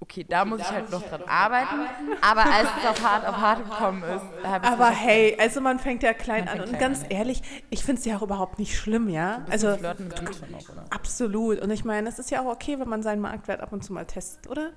[0.00, 1.88] okay, da muss ich halt noch dran arbeiten,
[2.20, 5.78] aber als es auf hart auf hart gekommen ist, habe ich Aber hey, also man
[5.78, 6.60] fängt ja klein an.
[6.60, 7.10] Und klein ganz an.
[7.10, 9.44] ehrlich, ich finde es ja auch überhaupt nicht schlimm, ja?
[9.50, 10.84] Also Flirten geht schon auch, oder?
[10.90, 11.60] absolut.
[11.60, 13.92] Und ich meine, es ist ja auch okay, wenn man seinen Marktwert ab und zu
[13.92, 14.72] mal testet, oder?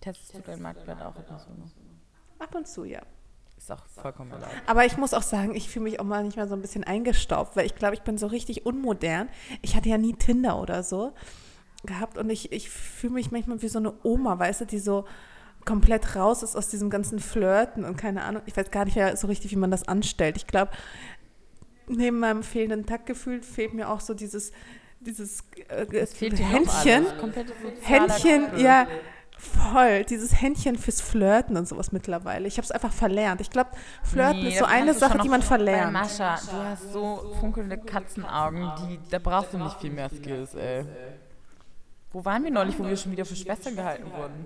[0.00, 1.70] Testest du dein Marktwert auch immer so noch?
[2.38, 3.00] Ab und zu, ja.
[3.56, 4.50] Ist auch vollkommen erlaubt.
[4.66, 6.82] Aber ich muss auch sagen, ich fühle mich auch mal nicht mal so ein bisschen
[6.82, 9.28] eingestaubt, weil ich glaube, ich bin so richtig unmodern.
[9.60, 11.12] Ich hatte ja nie Tinder oder so
[11.84, 15.04] gehabt und ich, ich fühle mich manchmal wie so eine Oma, weißt du, die so
[15.64, 18.42] komplett raus ist aus diesem ganzen Flirten und keine Ahnung.
[18.46, 20.36] Ich weiß gar nicht mehr so richtig, wie man das anstellt.
[20.36, 20.72] Ich glaube,
[21.88, 24.52] neben meinem fehlenden Taktgefühl fehlt mir auch so dieses,
[25.00, 27.06] dieses äh, Händchen.
[27.80, 28.62] Händchen, Krüppel.
[28.62, 28.86] ja,
[29.38, 30.04] voll.
[30.04, 32.46] Dieses Händchen fürs Flirten und sowas mittlerweile.
[32.46, 33.40] Ich habe es einfach verlernt.
[33.40, 33.70] Ich glaube,
[34.02, 35.92] Flirten Nee, ist so eine Sache, die man verlernt.
[35.92, 40.84] Mascha, du hast so funkelnde Katzenaugen, die, da brauchst du nicht viel mehr Skills, ey.
[42.12, 44.44] Wo waren wir neulich, wo wir schon wieder für Schwestern gehalten wurden?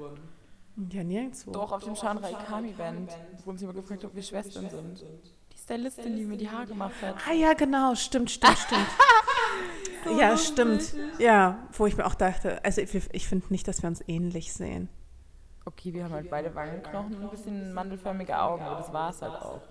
[0.92, 1.52] Ja, nirgendwo.
[1.52, 3.10] Doch, auf dem Chandra Ikami-Band,
[3.44, 5.04] wo uns jemand gefragt hat, ob wir Schwestern sind.
[5.52, 7.16] Die Stylistin, die mir die Haare gemacht hat.
[7.28, 8.86] Ah ja, genau, stimmt, stimmt, stimmt.
[10.18, 10.94] ja, stimmt.
[11.18, 14.52] Ja, wo ich mir auch dachte, also ich, ich finde nicht, dass wir uns ähnlich
[14.52, 14.88] sehen.
[15.64, 19.22] Okay, wir haben halt beide Wangenknochen und ein bisschen mandelförmige Augen, aber das war es
[19.22, 19.62] halt auch.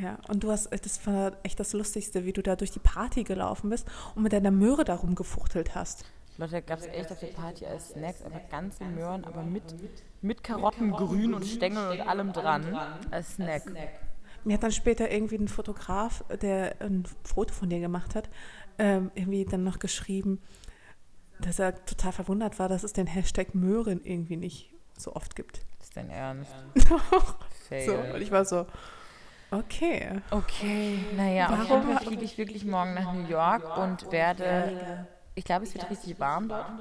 [0.00, 3.24] Ja, und du hast, das war echt das Lustigste, wie du da durch die Party
[3.24, 6.04] gelaufen bist und mit deiner Möhre da rumgefuchtelt hast.
[6.38, 9.74] Leute, gab es echt auf der Party als Snacks einfach ganze Möhren, aber mit,
[10.20, 12.78] mit Karotten, Grün und Stängel und allem dran
[13.10, 13.62] als Snack.
[14.44, 18.28] Mir hat dann später irgendwie ein Fotograf, der ein Foto von dir gemacht hat,
[18.78, 20.40] ähm, irgendwie dann noch geschrieben,
[21.40, 25.60] dass er total verwundert war, dass es den Hashtag Möhren irgendwie nicht so oft gibt.
[25.80, 26.52] ist dein Ernst?
[27.84, 28.64] So, und ich war so,
[29.50, 30.20] okay.
[30.30, 34.72] Okay, naja, auf Warum- jeden Fall fliege ich wirklich morgen nach New York und werde,
[35.36, 36.72] ich glaube, es wird richtig warm dort.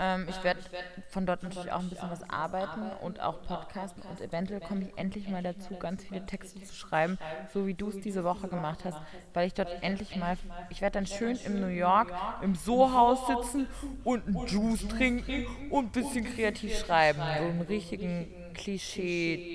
[0.00, 0.60] Ähm, ich werde
[1.08, 4.98] von dort natürlich auch ein bisschen was arbeiten und auch podcasten und eventuell komme ich
[4.98, 8.84] endlich mal dazu, ganz viele Texte zu schreiben, so wie du es diese Woche gemacht
[8.84, 9.02] hast,
[9.34, 13.68] weil ich dort endlich mal, ich werde dann schön im New York im Sohaus sitzen
[14.04, 19.46] und einen Juice trinken und ein bisschen kreativ schreiben, so einen richtigen Klischee,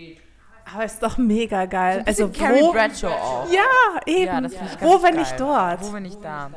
[0.65, 2.03] Aber ist doch mega geil.
[2.05, 2.71] also also Carrie wo?
[2.71, 3.49] Bradshaw auch.
[3.49, 4.25] Ja, eben.
[4.25, 5.19] Ja, das ich wo, ganz wenn geil.
[5.19, 5.81] nicht dort?
[5.81, 6.51] Wo, wenn nicht da.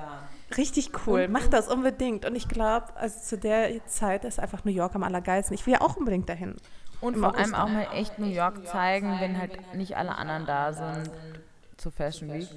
[0.57, 1.29] Richtig cool.
[1.29, 2.25] Mach das unbedingt.
[2.25, 5.55] Und ich glaube, also zu der Zeit ist einfach New York am allergeilsten.
[5.55, 6.57] Ich will ja auch unbedingt dahin.
[7.01, 10.17] Und Im vor August allem auch mal echt New York zeigen, wenn halt nicht alle
[10.17, 11.11] anderen da sind
[11.77, 12.49] zur Fashion Week.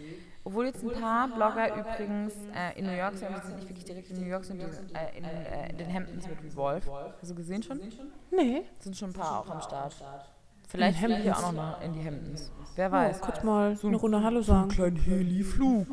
[0.46, 3.70] Obwohl jetzt ein paar Blogger übrigens äh, in New York sind, aber die sind nicht
[3.70, 6.42] wirklich direkt in New York, sind die sind, äh, in, äh, in den Hamptons mit
[6.44, 6.90] Revolve.
[7.22, 7.80] Hast du gesehen schon?
[8.32, 8.64] Nee.
[8.80, 9.96] Sind schon ein paar auch am Start.
[10.70, 12.52] Vielleicht fliegen wir auch noch mal in die Hamptons.
[12.76, 13.20] Wer weiß.
[13.22, 14.70] Oh, kurz mal eine Runde Hallo sagen.
[14.70, 15.88] Kleinen Heli-Flug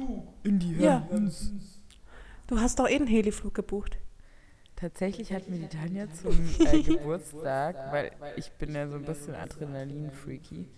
[0.44, 1.02] in die Ja.
[2.47, 3.99] Du hast doch eh einen Heliflug gebucht.
[4.76, 9.34] Tatsächlich hat mir die Tanja zum äh, Geburtstag, weil ich bin ja so ein bisschen
[9.34, 10.68] Adrenalin-Freaky,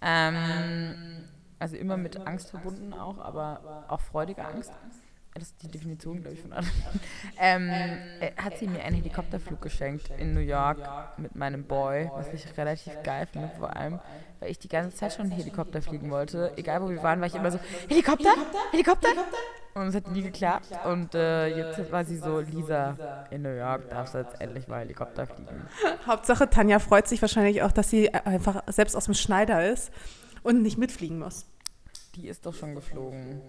[0.00, 1.24] ähm,
[1.58, 4.72] also immer mit Angst verbunden auch, aber auch freudige Angst.
[5.34, 7.00] Das ist die Definition, glaube ich, von Adrenalin.
[7.38, 7.70] Ähm,
[8.20, 10.78] äh, hat sie mir einen Helikopterflug geschenkt in New York
[11.18, 14.00] mit meinem Boy, was ich relativ geil finde, vor allem,
[14.40, 16.52] weil ich die ganze Zeit schon Helikopter fliegen wollte.
[16.56, 18.30] Egal wo wir waren, war ich immer so, Helikopter?
[18.72, 19.08] Helikopter?
[19.74, 20.68] Und es hat nie geklappt.
[20.84, 24.80] Und äh, jetzt war sie so, Lisa, in New York darfst du jetzt endlich mal
[24.80, 25.68] Helikopter fliegen.
[26.06, 29.92] Hauptsache, Tanja freut sich wahrscheinlich auch, dass sie einfach selbst aus dem Schneider ist
[30.42, 31.46] und nicht mitfliegen muss.
[32.16, 33.40] Die ist doch schon geflogen.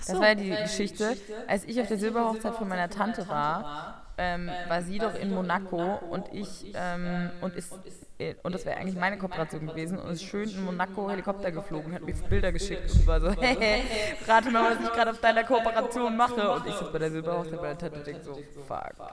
[0.00, 1.16] Ach Das war ja die Geschichte.
[1.46, 5.96] Als ich auf der Silberhochzeit von meiner Tante war, ähm, war sie doch in Monaco
[6.10, 7.72] und ich ähm, und ist
[8.18, 11.94] äh, und das wäre eigentlich meine Kooperation gewesen und ist schön in Monaco Helikopter geflogen,
[11.94, 13.82] hat mir Bilder geschickt und war so, hey,
[14.26, 16.50] rate mal, was ich gerade auf deiner Kooperation mache.
[16.50, 18.34] Und ich sitze bei der Silberhochzeit bei der Tante und denke so,
[18.66, 19.12] fuck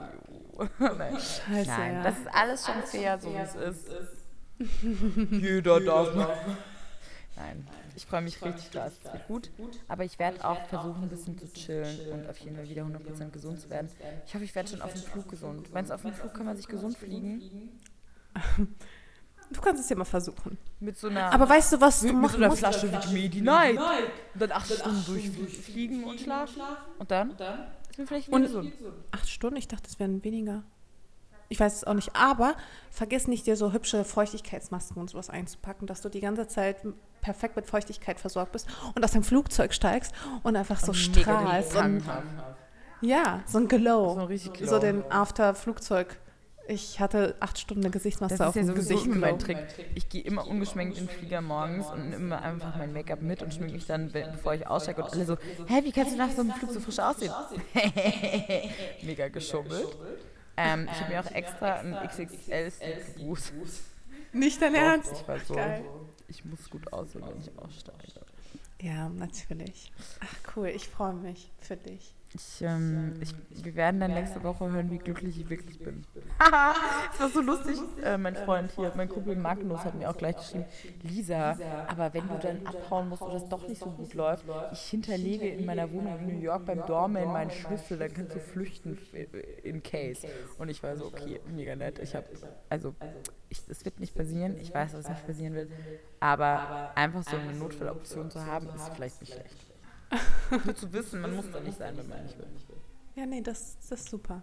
[0.58, 0.64] you.
[0.78, 3.90] Nein, das ist alles schon fair, so wie es ist.
[5.30, 6.36] Jeder darf mal.
[7.36, 8.94] Nein, ich freue mich richtig krass.
[9.04, 9.50] Es wird gut.
[9.88, 13.30] Aber ich werde auch versuchen, ein bisschen zu chillen und auf jeden Fall wieder 100%
[13.30, 13.88] gesund zu werden.
[14.26, 15.72] Ich hoffe, ich werde schon auf dem Flug gesund.
[15.72, 17.78] Meinst du, auf dem Flug kann man sich gesund fliegen?
[19.48, 20.58] Du kannst es ja mal versuchen.
[20.80, 22.50] Mit so einer, Aber weißt du, was du mit, mit so einer?
[22.56, 23.78] Flasche Vitamedi Night.
[24.34, 26.62] Und dann acht Stunden durchfliegen und schlafen.
[26.98, 27.30] Und dann
[27.88, 28.72] ist mir vielleicht wieder Und- gesund.
[29.12, 29.56] Acht Stunden?
[29.56, 30.64] Ich dachte, es wären weniger.
[31.48, 32.14] Ich weiß es auch nicht.
[32.16, 32.54] Aber
[32.90, 36.78] vergiss nicht, dir so hübsche Feuchtigkeitsmasken und sowas einzupacken, dass du die ganze Zeit
[37.20, 41.76] perfekt mit Feuchtigkeit versorgt bist und aus dem Flugzeug steigst und einfach so Mega strahlst.
[41.76, 42.02] Und,
[43.00, 44.14] ja, so ein Glow.
[44.14, 44.66] So ein richtig Glow.
[44.68, 46.18] So den After-Flugzeug.
[46.68, 49.06] Ich hatte acht Stunden eine Gesichtsmaske Das auf ist ja dem Gesicht.
[49.06, 49.46] immer mein Glow.
[49.46, 49.58] Trick.
[49.94, 53.40] Ich gehe immer ungeschminkt in den Flieger morgens und nehme immer einfach mein Make-up mit
[53.42, 55.04] und schminke mich dann, be- bevor ich aussteige.
[55.04, 55.36] Und alle so,
[55.68, 57.32] hä, wie kannst du nach so einem Flug so frisch aussehen?
[59.02, 59.86] Mega geschummelt.
[60.56, 63.52] Ähm, ich habe mir auch extra ein XXL-Suit gebucht.
[64.32, 65.12] Nicht dein Ernst?
[65.12, 65.84] Ich war so, Geil.
[66.28, 68.20] ich muss gut aussehen, wenn ich aussteige.
[68.80, 69.92] Ja, natürlich.
[70.20, 72.15] Ach cool, ich freue mich für dich.
[72.36, 73.34] Ich, ähm, ich,
[73.64, 76.04] wir werden dann nächste Woche hören, wie glücklich ich wirklich bin.
[76.38, 76.74] Haha,
[77.10, 77.78] das war so lustig.
[78.04, 80.66] Äh, mein Freund hier, mein Kumpel Magnus hat mir auch gleich geschrieben,
[81.02, 81.56] Lisa,
[81.88, 85.48] aber wenn du dann abhauen musst oder es doch nicht so gut läuft, ich hinterlege
[85.48, 88.98] in meiner Wohnung in New York beim Doorman meinen Schlüssel, dann kannst du flüchten
[89.62, 90.26] in Case.
[90.58, 91.98] Und ich war so, okay, mega nett.
[92.00, 92.26] Ich habe,
[92.68, 92.94] also,
[93.48, 95.70] es wird nicht passieren, ich weiß, dass es nicht passieren wird,
[96.20, 99.65] aber einfach so eine Notfalloption zu haben, ist vielleicht nicht schlecht.
[100.64, 102.46] Nur zu wissen, man muss da nicht sein, wenn man nicht will.
[103.16, 104.42] Ja, nee, das, das ist super.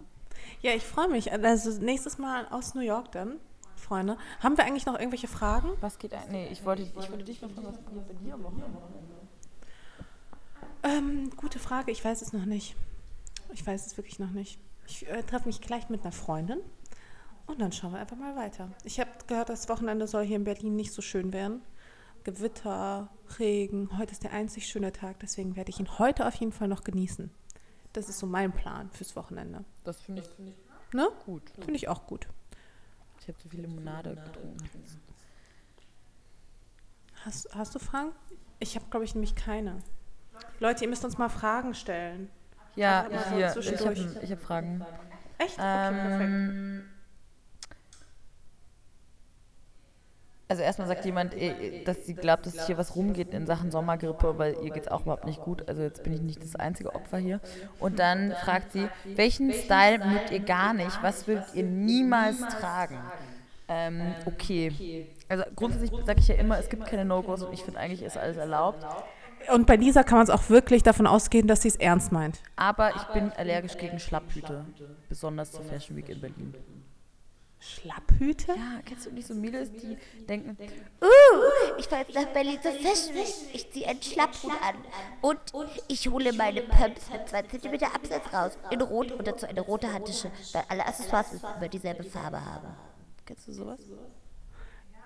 [0.60, 1.32] Ja, ich freue mich.
[1.32, 3.38] Also nächstes Mal aus New York dann,
[3.76, 4.18] Freunde.
[4.40, 5.70] Haben wir eigentlich noch irgendwelche Fragen?
[5.80, 6.30] Was geht ein?
[6.30, 8.78] Nee, ich wollte, ich wollte dich noch fragen, was geht bei dir am Wochenende?
[10.82, 12.76] Ähm, gute Frage, ich weiß es noch nicht.
[13.52, 14.58] Ich weiß es wirklich noch nicht.
[14.86, 16.58] Ich äh, treffe mich gleich mit einer Freundin
[17.46, 18.70] und dann schauen wir einfach mal weiter.
[18.84, 21.62] Ich habe gehört, das Wochenende soll hier in Berlin nicht so schön werden.
[22.24, 23.08] Gewitter,
[23.38, 23.96] Regen.
[23.98, 26.82] Heute ist der einzig schöne Tag, deswegen werde ich ihn heute auf jeden Fall noch
[26.84, 27.30] genießen.
[27.92, 29.64] Das ist so mein Plan fürs Wochenende.
[29.84, 30.54] Das finde ich, find ich
[30.92, 31.08] Ne?
[31.24, 31.50] gut.
[31.50, 32.28] Finde ich auch gut.
[33.20, 34.56] Ich habe zu viel Limonade getrunken.
[37.24, 38.12] Hast, hast du Fragen?
[38.58, 39.82] Ich habe, glaube ich, nämlich keine.
[40.60, 42.30] Leute, ihr müsst uns mal Fragen stellen.
[42.76, 44.84] Ja, Ja, hier, ich habe hab Fragen.
[45.38, 45.54] Echt?
[45.58, 46.84] Okay, perfekt.
[50.54, 54.38] Also erstmal sagt jemand, eh, dass sie glaubt, dass hier was rumgeht in Sachen Sommergrippe,
[54.38, 55.68] weil ihr geht es auch überhaupt nicht gut.
[55.68, 57.40] Also jetzt bin ich nicht das einzige Opfer hier.
[57.80, 58.86] Und dann fragt sie,
[59.16, 60.96] welchen Style mögt ihr gar nicht?
[61.02, 63.00] Was würdet ihr niemals tragen?
[63.66, 65.08] Ähm, okay.
[65.28, 68.16] Also grundsätzlich sage ich ja immer, es gibt keine No-Gos und ich finde eigentlich ist
[68.16, 68.86] alles erlaubt.
[69.52, 72.38] Und bei Lisa kann man es auch wirklich davon ausgehen, dass sie es ernst meint.
[72.54, 74.64] Aber ich bin allergisch gegen Schlapphüte.
[75.08, 76.54] Besonders zur Fashion Week in Berlin.
[77.64, 78.52] Schlapphüte?
[78.52, 79.96] Ja, kennst du nicht so Mädels, die
[80.26, 80.56] denken,
[81.00, 81.06] Uh,
[81.78, 83.34] ich fahre jetzt nach Berlin zur Fashion Week.
[83.54, 84.76] Ich ziehe einen Schlapphut an.
[85.22, 85.40] Und
[85.88, 88.58] ich hole meine Pumps mit 2 cm Absatz raus.
[88.70, 92.68] In Rot und dazu eine rote Handtasche, weil alle Accessoires immer dieselbe Farbe haben.
[93.24, 93.80] kennst du sowas?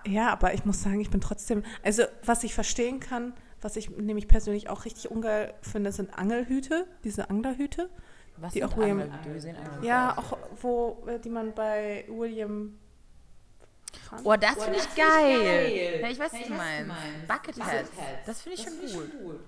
[0.07, 1.65] Ja, aber ich muss sagen, ich bin trotzdem.
[1.83, 6.87] Also, was ich verstehen kann, was ich nämlich persönlich auch richtig ungeil finde, sind Angelhüte,
[7.05, 7.91] diese Anglerhüte.
[8.41, 8.99] Was Die sind auch William-
[9.83, 12.79] Ja, auch wo, äh, die man bei William
[14.09, 14.25] fand.
[14.25, 16.01] Oh, das finde ich geil.
[16.03, 17.29] Ja, ich weiß, was du meinst.
[17.29, 17.91] Bucketheads.
[18.27, 18.79] Das finde ich schon
[19.23, 19.41] gut.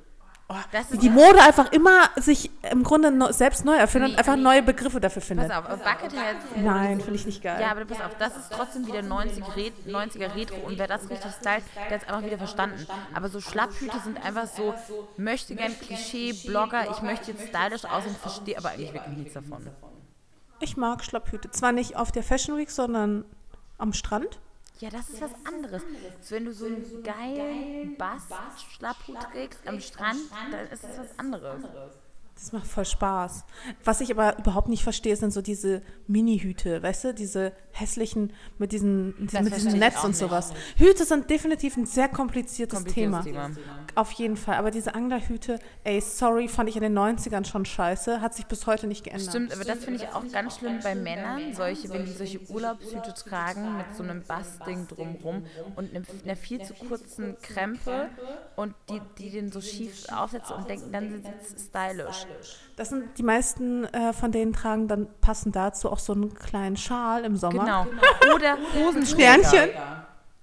[0.73, 4.15] Das Wie ist die Mode einfach immer sich im Grunde no, selbst neu erfindet Nee,
[4.15, 4.43] und einfach nee.
[4.43, 5.49] neue Begriffe dafür findet.
[5.49, 6.45] Pass auf, aber Bucketheads.
[6.57, 7.61] Nein, finde ich nicht geil.
[7.61, 11.09] Ja, aber pass auf, das ist trotzdem wieder 90 Re 90er Retro und wer das
[11.09, 12.87] richtig stylt, der hat es einfach wieder verstanden.
[13.15, 14.75] Aber so Schlapphüte sind einfach so,
[15.17, 19.67] möchte gern Klischee, Blogger, ich möchte jetzt stylisch aussehen, verstehe aber eigentlich wirklich nichts davon.
[20.59, 21.51] Ich mag Schlapphüte.
[21.51, 23.25] Zwar nicht auf der Fashion Week, sondern
[23.79, 24.41] am Strand.
[24.81, 25.87] Ja, das ist was anderes.
[26.20, 31.68] So, wenn du so einen geilen Bass-Schlapphut trägst am Strand, dann ist es was anderes.
[32.41, 33.45] Das macht voll Spaß.
[33.84, 37.14] Was ich aber überhaupt nicht verstehe, sind so diese Mini-Hüte, weißt du?
[37.14, 40.55] Diese hässlichen mit, diesen, mit diesem Netz und sowas.
[40.76, 43.51] Hüte sind definitiv ein sehr kompliziertes, Kompliziertes Thema.
[43.51, 43.61] Thema.
[43.95, 44.57] Auf jeden Fall.
[44.57, 48.22] Aber diese Anglerhüte, ey, sorry, fand ich in den 90ern schon scheiße.
[48.22, 49.28] Hat sich bis heute nicht geändert.
[49.28, 53.12] Stimmt, aber das finde ich auch ganz schlimm bei Männern, solche, wenn die solche Urlaubshüte
[53.12, 55.45] tragen mit so einem Bassding drumrum
[55.76, 58.09] und einem, einer viel zu kurzen Krempe
[58.57, 62.26] und die, die den so schief aufsetzen und denken, dann sind sie stylisch.
[62.76, 66.76] Das sind die meisten äh, von denen tragen dann passend dazu auch so einen kleinen
[66.76, 67.64] Schal im Sommer.
[67.64, 68.35] Genau.
[68.35, 69.45] Oder Hosenträger.
[69.45, 69.70] Sternchen.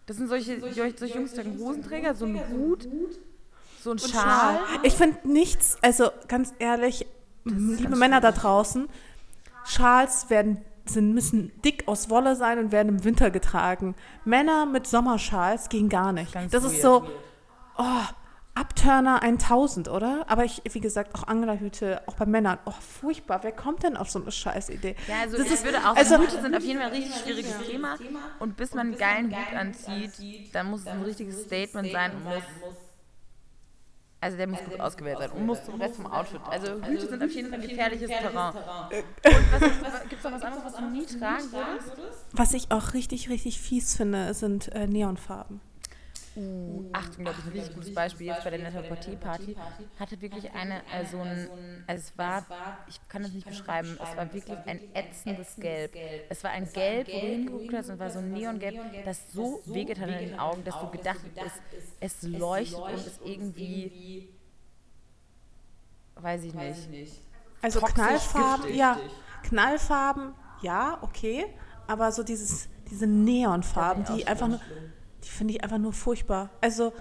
[0.05, 2.87] Das sind solche, solche, solche Jungs, die tragen Hosenträger, so einen Hut,
[3.83, 4.11] so ein Schal.
[4.11, 4.59] Schal.
[4.83, 7.05] Ich finde nichts, also ganz ehrlich,
[7.43, 8.87] liebe Männer da draußen,
[9.65, 13.95] Schals werden, sind, müssen dick aus Wolle sein und werden im Winter getragen.
[14.23, 16.31] Männer mit Sommerschals gehen gar nicht.
[16.31, 17.05] Ganz das ist so,
[17.77, 18.03] oh,
[18.59, 20.25] Abturner 1000, oder?
[20.27, 22.57] Aber ich, wie gesagt, auch Anglerhüte, auch bei Männern.
[22.65, 23.43] Oh, furchtbar.
[23.43, 24.95] Wer kommt denn auf so eine Scheißidee?
[25.07, 26.93] Ja, also Das ich ist- würde auch also- sagen, Hüte sind auf jeden Fall ein
[26.95, 27.95] richtig schwieriges Thema.
[28.39, 32.23] Und bis man einen geilen Hut anzieht, dann muss es ein richtiges Statement sein und
[32.23, 32.43] muss.
[34.19, 36.41] Also der muss gut ausgewählt sein und muss zum Rest vom Outfit.
[36.49, 38.55] Also Hüte sind auf jeden Fall ein gefährliches Terrain.
[38.55, 41.91] Und gibt es noch was anderes, was du nie tragen würdest?
[42.31, 45.61] Was ich auch richtig, richtig fies finde, sind äh, Neonfarben.
[46.93, 49.55] Achtung, glaube ich, ein richtig gutes Beispiel jetzt bei der Net-a-Porter-Party.
[49.99, 51.49] Hatte wirklich eine, also ein,
[51.87, 52.45] also es war,
[52.87, 55.93] ich kann es nicht beschreiben, es war wirklich ein ätzendes Gelb.
[56.29, 59.31] Es war ein Gelb, wo du hingeguckt hast, und es war so ein Neongelb, das
[59.31, 61.61] so wehgetan in den Augen, dass du gedacht hast,
[61.99, 64.29] es, es leuchtet und ist irgendwie,
[66.15, 66.89] weiß ich nicht.
[67.61, 68.99] Also Knallfarben, ja,
[69.43, 71.45] Knallfarben, ja, okay,
[71.87, 74.61] aber so dieses, diese Neonfarben, die einfach nur,
[75.27, 76.49] die finde ich einfach nur furchtbar.
[76.61, 76.93] Also,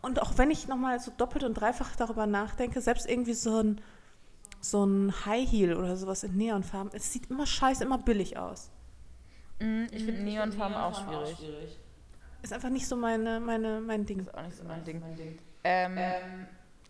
[0.00, 3.80] und auch wenn ich nochmal so doppelt und dreifach darüber nachdenke, selbst irgendwie so ein,
[4.60, 8.70] so ein High Heel oder sowas in Neonfarben, es sieht immer scheiße, immer billig aus.
[9.60, 11.78] Mm, Ich finde Neonfarben auch schwierig.
[12.42, 14.20] Ist einfach nicht so meine, meine, mein Ding.
[14.20, 15.02] Ist auch nicht so mein Ding.
[15.64, 15.98] Ähm,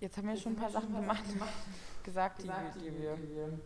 [0.01, 1.25] jetzt haben wir schon ein paar Sachen gemacht,
[2.05, 2.51] gesagt, die,
[2.81, 3.59] die wir...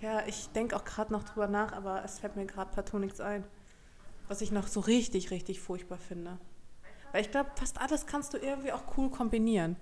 [0.00, 3.20] Ja, ich denke auch gerade noch drüber nach, aber es fällt mir gerade partout nichts
[3.20, 3.44] ein.
[4.28, 6.38] Was ich noch so richtig, richtig furchtbar finde.
[7.12, 9.76] Weil ich glaube, fast alles kannst du irgendwie auch cool kombinieren.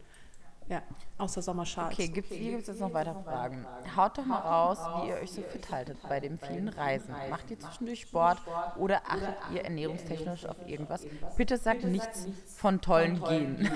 [0.69, 0.83] Ja,
[1.19, 1.95] außer Sommerschals.
[1.95, 3.65] Okay, gibt's, hier gibt es jetzt noch weitere Fragen.
[3.95, 7.15] Haut doch mal raus, wie ihr euch so fit haltet bei den vielen Reisen.
[7.31, 8.39] Macht ihr zwischendurch Sport
[8.77, 11.07] oder achtet ihr ernährungstechnisch auf irgendwas?
[11.37, 13.71] Bitte sagt nichts von tollen Genen.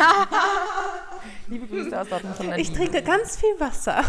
[1.47, 2.53] Liebe Grüße aus Dortmund von.
[2.55, 4.03] Ich trinke ganz viel Wasser.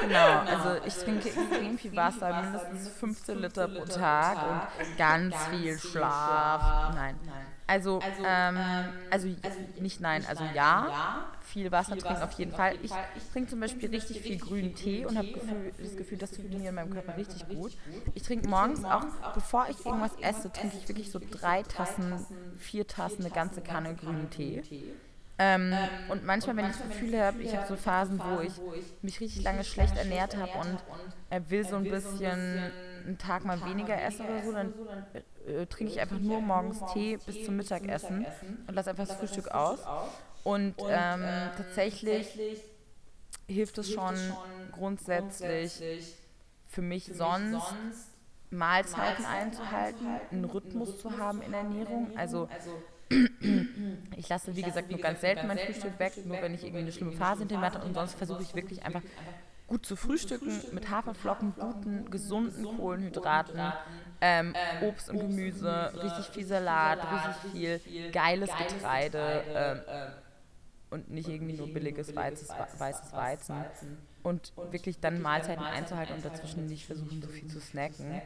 [0.00, 4.38] Genau, also ich trinke extrem viel Wasser, mindestens 15 Liter pro Tag
[4.78, 6.94] und ganz viel Schlaf.
[6.94, 7.16] Nein.
[7.66, 8.58] Also, ähm,
[9.10, 9.28] also
[9.80, 12.76] nicht nein, also ja, viel Wasser trinken auf jeden Fall.
[12.82, 12.92] Ich
[13.32, 16.68] trinke zum Beispiel richtig viel grünen Tee und habe Gefühl, das Gefühl, das tut mir
[16.68, 17.76] in meinem Körper richtig gut.
[18.14, 22.26] Ich trinke morgens auch, bevor ich irgendwas esse, trinke ich wirklich so drei Tassen,
[22.58, 24.62] vier Tassen, eine ganze Kanne grünen Tee.
[25.38, 25.74] Ähm,
[26.08, 28.52] und manchmal, wenn ich das Gefühl habe, ich habe so Phasen, wo ich
[29.02, 30.78] mich richtig lange schlecht ernährt habe und
[31.30, 32.72] äh, will so ein bisschen
[33.04, 34.72] einen Tag mal weniger essen oder so, dann
[35.46, 38.26] äh, trinke ich einfach nur morgens Tee bis zum Mittagessen
[38.66, 39.80] und lasse einfach das Frühstück aus.
[40.44, 41.24] Und ähm,
[41.56, 42.26] tatsächlich
[43.46, 44.14] hilft es schon
[44.72, 45.82] grundsätzlich
[46.68, 47.74] für mich sonst
[48.50, 52.16] Mahlzeiten einzuhalten, einen Rhythmus zu haben in der Ernährung.
[52.16, 52.48] Also
[54.16, 56.92] ich lasse, wie gesagt, nur ganz selten mein Frühstück weg, nur wenn ich irgendwie eine
[56.92, 57.84] schlimme Phase hinter mir hatte.
[57.84, 59.02] Und sonst versuche ich wirklich einfach
[59.66, 63.72] gut zu frühstücken mit Haferflocken, guten, gesunden Kohlenhydraten,
[64.20, 69.80] ähm, Obst und Gemüse, richtig viel Salat, richtig viel geiles Getreide ähm,
[70.92, 73.64] und nicht irgendwie nur billiges weißes, weißes Weizen.
[74.22, 78.22] Und wirklich dann Mahlzeiten einzuhalten und dazwischen nicht versuchen, so viel zu snacken.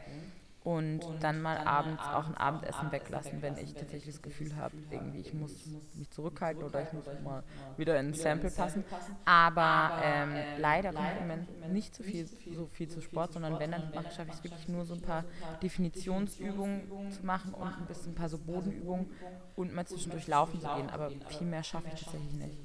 [0.67, 5.21] Und dann mal abends auch ein Abendessen weglassen, wenn ich tatsächlich das Gefühl habe, irgendwie
[5.21, 7.43] ich muss mich zurückhalten oder ich muss mal
[7.77, 8.83] wieder in ein Sample passen.
[9.23, 13.71] Aber ähm, leider kommt im Moment nicht so viel, so viel zu Sport, sondern wenn,
[13.71, 15.25] dann schaffe ich es wirklich nur so ein paar
[15.63, 19.07] Definitionsübungen zu machen und ein bisschen ein paar so Bodenübungen
[19.55, 20.89] und mal zwischendurch laufen zu gehen.
[20.89, 22.59] Aber viel mehr schaffe ich tatsächlich nicht.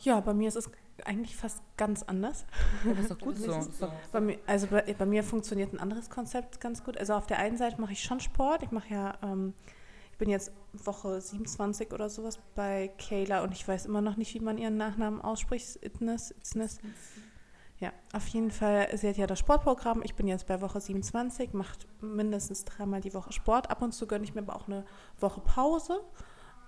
[0.00, 0.70] Ja, bei mir ist es
[1.04, 2.44] eigentlich fast ganz anders.
[2.84, 3.52] Ja, das ist doch gut so.
[4.12, 6.96] Bei mir, also bei, bei, mir funktioniert ein anderes Konzept ganz gut.
[6.98, 8.62] Also auf der einen Seite mache ich schon Sport.
[8.62, 9.54] Ich mache ja, ähm,
[10.12, 14.34] ich bin jetzt Woche 27 oder sowas bei Kayla und ich weiß immer noch nicht,
[14.34, 15.82] wie man ihren Nachnamen ausspricht.
[15.82, 16.78] Itness, Itness.
[17.80, 20.02] Ja, auf jeden Fall, sie hat ja das Sportprogramm.
[20.02, 23.70] Ich bin jetzt bei Woche 27, macht mindestens dreimal die Woche Sport.
[23.70, 24.84] Ab und zu gönne ich mir aber auch eine
[25.20, 26.00] Woche Pause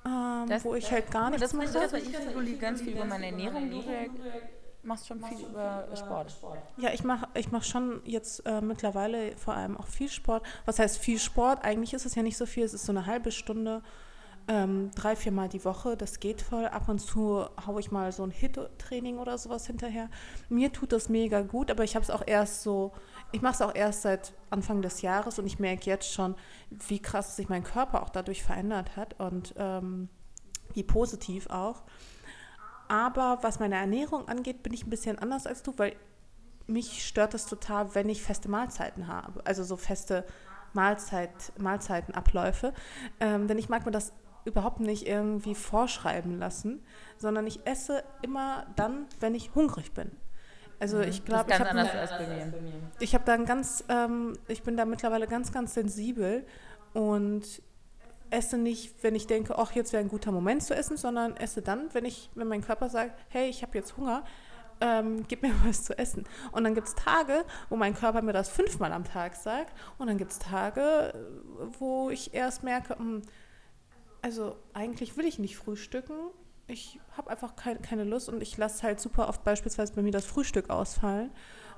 [0.04, 1.72] ähm, das, wo ich halt gar nichts das mache.
[1.72, 3.70] Das, ich reguliere ganz viel über meine Ernährung.
[3.70, 6.34] Du machst schon viel über Sport.
[6.78, 10.42] Ja, ich mache ich mach schon jetzt äh, mittlerweile vor allem auch viel Sport.
[10.64, 11.64] Was heißt viel Sport?
[11.64, 12.64] Eigentlich ist es ja nicht so viel.
[12.64, 13.82] Es ist so eine halbe Stunde
[14.50, 16.66] ähm, drei, viermal die Woche, das geht voll.
[16.66, 20.10] Ab und zu haue ich mal so ein Hit-Training oder sowas hinterher.
[20.48, 22.90] Mir tut das mega gut, aber ich habe es auch erst so,
[23.30, 26.34] ich mache es auch erst seit Anfang des Jahres und ich merke jetzt schon,
[26.68, 30.08] wie krass sich mein Körper auch dadurch verändert hat und ähm,
[30.74, 31.84] wie positiv auch.
[32.88, 35.94] Aber was meine Ernährung angeht, bin ich ein bisschen anders als du, weil
[36.66, 39.46] mich stört das total, wenn ich feste Mahlzeiten habe.
[39.46, 40.24] Also so feste
[40.72, 42.74] Mahlzeit, Mahlzeitenabläufe.
[43.20, 44.12] Ähm, denn ich mag mir das
[44.44, 46.82] überhaupt nicht irgendwie vorschreiben lassen,
[47.18, 50.10] sondern ich esse immer dann, wenn ich hungrig bin.
[50.78, 51.04] Also mhm.
[51.04, 51.74] ich glaube, ich habe
[52.98, 56.46] ich habe da ein ganz, ähm, ich bin da mittlerweile ganz, ganz sensibel
[56.94, 57.62] und
[58.30, 61.62] esse nicht, wenn ich denke, ach jetzt wäre ein guter Moment zu essen, sondern esse
[61.62, 64.24] dann, wenn ich, wenn mein Körper sagt, hey, ich habe jetzt Hunger,
[64.80, 66.24] ähm, gib mir was zu essen.
[66.52, 70.06] Und dann gibt es Tage, wo mein Körper mir das fünfmal am Tag sagt, und
[70.06, 71.12] dann gibt es Tage,
[71.78, 73.22] wo ich erst merke, mh, hm,
[74.22, 76.14] also eigentlich will ich nicht frühstücken.
[76.66, 80.12] Ich habe einfach kein, keine Lust und ich lasse halt super oft beispielsweise bei mir
[80.12, 81.30] das Frühstück ausfallen.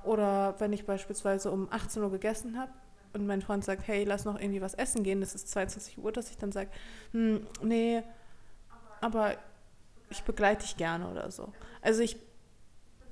[0.03, 2.71] Oder wenn ich beispielsweise um 18 Uhr gegessen habe
[3.13, 6.11] und mein Freund sagt, hey, lass noch irgendwie was essen gehen, das ist 22 Uhr,
[6.11, 6.69] dass ich dann sage,
[7.11, 8.03] hm, nee,
[9.01, 9.37] aber
[10.09, 11.53] ich begleite dich gerne oder so.
[11.81, 12.17] Also ich,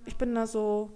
[0.06, 0.92] ich bin da so,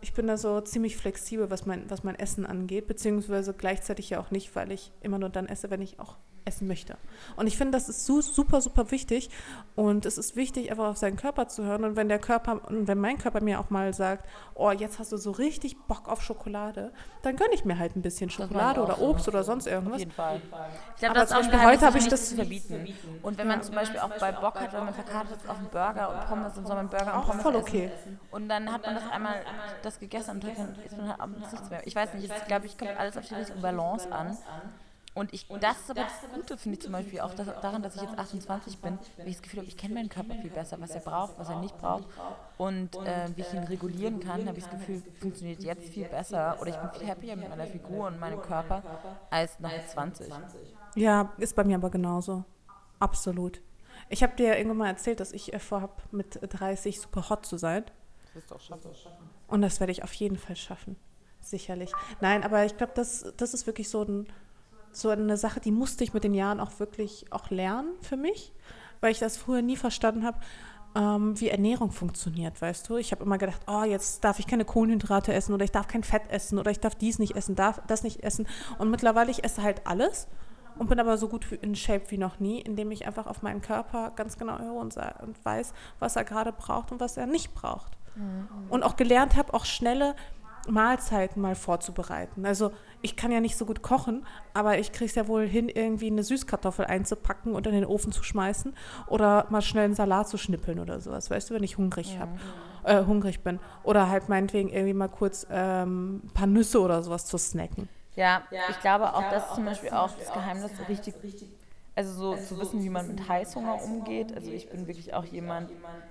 [0.00, 4.20] ich bin da so ziemlich flexibel, was mein, was mein Essen angeht, beziehungsweise gleichzeitig ja
[4.20, 6.96] auch nicht, weil ich immer nur dann esse, wenn ich auch essen möchte.
[7.36, 9.30] Und ich finde, das ist super, super wichtig.
[9.74, 11.84] Und es ist wichtig, einfach auf seinen Körper zu hören.
[11.84, 15.12] Und wenn der Körper, und wenn mein Körper mir auch mal sagt, oh, jetzt hast
[15.12, 19.00] du so richtig Bock auf Schokolade, dann gönne ich mir halt ein bisschen Schokolade oder
[19.00, 19.30] Obst so.
[19.30, 19.94] oder sonst irgendwas.
[19.94, 20.40] Auf jeden Fall.
[20.94, 22.86] Ich glaube, das zum Beispiel heute habe ich das zu verbieten.
[23.22, 23.62] Und wenn man ja.
[23.62, 26.58] zum Beispiel auch bei Bock hat, wenn man verkartet ist auf einen Burger und Pommes
[26.58, 27.90] und soll man Burger und Pommes voll okay.
[27.94, 28.20] Essen.
[28.30, 29.36] Und dann hat man das einmal
[29.82, 31.86] das gegessen und dann isst man halt abends nichts mehr.
[31.86, 34.36] Ich weiß nicht, ich glaube, ich kommt alles auf die richtige Balance an.
[35.14, 37.96] Und ich, das ist aber das Gute, finde ich zum Beispiel auch dass, daran, dass
[37.96, 40.80] ich jetzt 28 bin, weil ich das Gefühl habe, ich kenne meinen Körper viel besser,
[40.80, 42.04] was er braucht, was er nicht braucht.
[42.56, 46.56] Und äh, wie ich ihn regulieren kann, habe ich das Gefühl, funktioniert jetzt viel besser.
[46.60, 48.82] Oder ich bin viel happier mit meiner Figur und meinem Körper
[49.28, 50.32] als nach 20.
[50.94, 52.44] Ja, ist bei mir aber genauso.
[52.98, 53.60] Absolut.
[54.08, 57.44] Ich habe dir ja irgendwann mal erzählt, dass ich äh, vorhabe, mit 30 super hot
[57.44, 57.84] zu sein.
[58.24, 58.90] Das wirst du auch schaffen.
[59.48, 60.96] Und das werde ich auf jeden Fall schaffen.
[61.40, 61.92] Sicherlich.
[62.20, 64.32] Nein, aber ich glaube, das, das ist wirklich so ein
[64.92, 68.52] so eine Sache, die musste ich mit den Jahren auch wirklich auch lernen für mich,
[69.00, 70.38] weil ich das früher nie verstanden habe,
[70.94, 72.96] ähm, wie Ernährung funktioniert, weißt du.
[72.96, 76.04] Ich habe immer gedacht, oh, jetzt darf ich keine Kohlenhydrate essen oder ich darf kein
[76.04, 78.46] Fett essen oder ich darf dies nicht essen, darf das nicht essen.
[78.78, 80.28] Und mittlerweile, ich esse halt alles
[80.78, 83.62] und bin aber so gut in Shape wie noch nie, indem ich einfach auf meinen
[83.62, 87.54] Körper ganz genau höre und, und weiß, was er gerade braucht und was er nicht
[87.54, 87.96] braucht.
[88.14, 88.48] Mhm.
[88.68, 90.14] Und auch gelernt habe, auch schnelle
[90.68, 92.46] Mahlzeiten mal vorzubereiten.
[92.46, 95.68] Also ich kann ja nicht so gut kochen, aber ich kriege es ja wohl hin,
[95.68, 98.74] irgendwie eine Süßkartoffel einzupacken und in den Ofen zu schmeißen
[99.08, 102.28] oder mal schnell einen Salat zu schnippeln oder sowas, weißt du, wenn ich hungrig, hab,
[102.84, 103.58] äh, hungrig bin.
[103.82, 107.88] Oder halt meinetwegen irgendwie mal kurz ähm, ein paar Nüsse oder sowas zu snacken.
[108.14, 111.14] Ja, ich glaube auch, das ist zum Beispiel auch das Geheimnis, so richtig,
[111.94, 114.34] also so zu wissen, wie man mit Heißhunger umgeht.
[114.34, 115.70] Also ich bin wirklich auch jemand,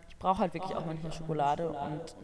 [0.09, 2.15] ich brauche halt wirklich auch manchmal Schokolade und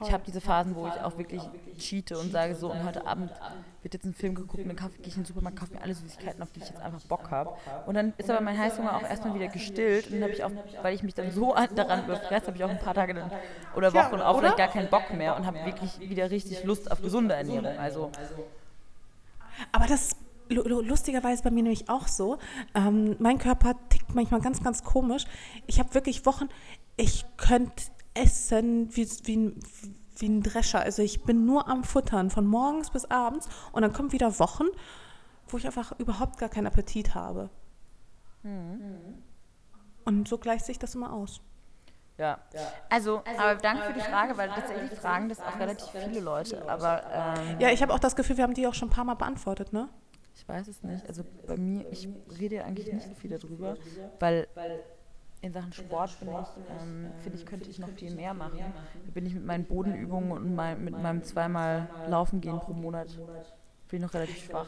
[0.00, 1.42] ich habe diese Phasen, wo ich auch wirklich
[1.78, 3.30] cheate und sage so, und heute Abend
[3.82, 5.94] wird jetzt ein Film geguckt und dann gehe ich in den Supermarkt, kaufe mir alle
[5.94, 7.54] Süßigkeiten, auf die ich jetzt einfach Bock habe.
[7.86, 10.50] Und dann ist aber mein Heißhunger auch erstmal wieder gestillt und dann habe ich auch,
[10.82, 13.30] weil ich mich dann so daran überfresse, habe ich auch ein paar Tage dann,
[13.74, 17.00] oder Wochen auch vielleicht gar keinen Bock mehr und habe wirklich wieder richtig Lust auf
[17.00, 17.66] gesunde Ernährung.
[17.78, 18.10] Also.
[19.72, 20.16] Aber das ist
[20.48, 22.38] lustigerweise bei mir nämlich auch so.
[22.74, 25.24] Ähm, mein Körper tickt manchmal ganz, ganz komisch.
[25.66, 26.48] Ich habe wirklich Wochen,
[26.96, 27.82] ich könnte
[28.16, 29.54] essen wie, wie,
[30.16, 30.80] wie ein Drescher.
[30.80, 34.66] Also ich bin nur am Futtern von morgens bis abends und dann kommen wieder Wochen,
[35.48, 37.50] wo ich einfach überhaupt gar keinen Appetit habe.
[40.04, 41.40] Und so gleicht sich das immer aus.
[42.18, 42.38] Ja.
[42.88, 46.66] Also, aber danke für die Frage, weil tatsächlich fragen das auch relativ viele Leute.
[46.68, 49.04] Aber ähm, Ja, ich habe auch das Gefühl, wir haben die auch schon ein paar
[49.04, 49.88] Mal beantwortet, ne?
[50.36, 51.06] ich weiß es nicht.
[51.08, 52.08] Also bei mir, ich
[52.38, 53.76] rede eigentlich nicht so viel darüber,
[54.20, 54.46] weil
[55.46, 56.48] in Sachen Sport bin ich,
[56.80, 58.58] ähm, finde ich, könnte ich noch viel mehr machen.
[58.58, 63.08] Da bin ich mit meinen Bodenübungen und mein, mit meinem zweimal Laufen gehen pro Monat
[63.88, 64.66] bin ich noch relativ schwach.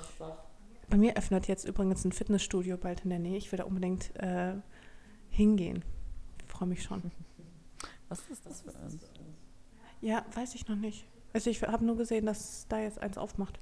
[0.88, 3.36] Bei mir öffnet jetzt übrigens ein Fitnessstudio bald in der Nähe.
[3.36, 4.54] Ich will da unbedingt äh,
[5.28, 5.84] hingehen.
[6.44, 7.02] Ich freue mich schon.
[8.08, 9.10] Was ist das für uns?
[10.00, 11.06] Ja, weiß ich noch nicht.
[11.32, 13.58] Also ich habe nur gesehen, dass da jetzt eins aufmacht.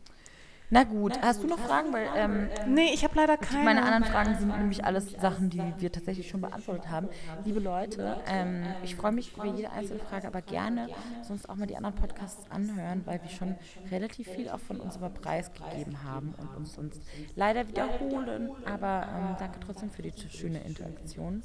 [0.68, 1.92] Na gut, hast du noch Fragen?
[1.92, 3.64] Weil ähm, Nee, ich habe leider keine.
[3.64, 7.08] meine anderen Fragen sind nämlich alles Sachen, die wir tatsächlich schon beantwortet haben.
[7.44, 10.88] Liebe Leute, ähm, ich freue mich über jede einzelne Frage, aber gerne
[11.22, 13.54] sonst auch mal die anderen Podcasts anhören, weil wir schon
[13.92, 17.00] relativ viel auch von unserem Preis gegeben haben und uns sonst
[17.36, 18.50] leider wiederholen.
[18.64, 21.42] Aber ähm, danke trotzdem für die schöne Interaktion.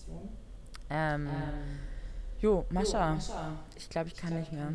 [0.89, 1.30] Ähm,
[2.39, 3.17] jo, Mascha,
[3.76, 4.74] ich glaube, ich kann nicht mehr.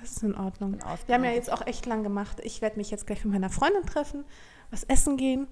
[0.00, 0.78] Das ist in Ordnung.
[1.06, 2.38] Wir haben ja jetzt auch echt lang gemacht.
[2.42, 4.24] Ich werde mich jetzt gleich mit meiner Freundin treffen,
[4.70, 5.46] was essen gehen.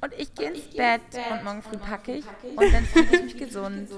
[0.00, 1.00] Und ich gehe ins Bett
[1.32, 3.88] und morgen früh packe ich und dann fühle ich mich gesund.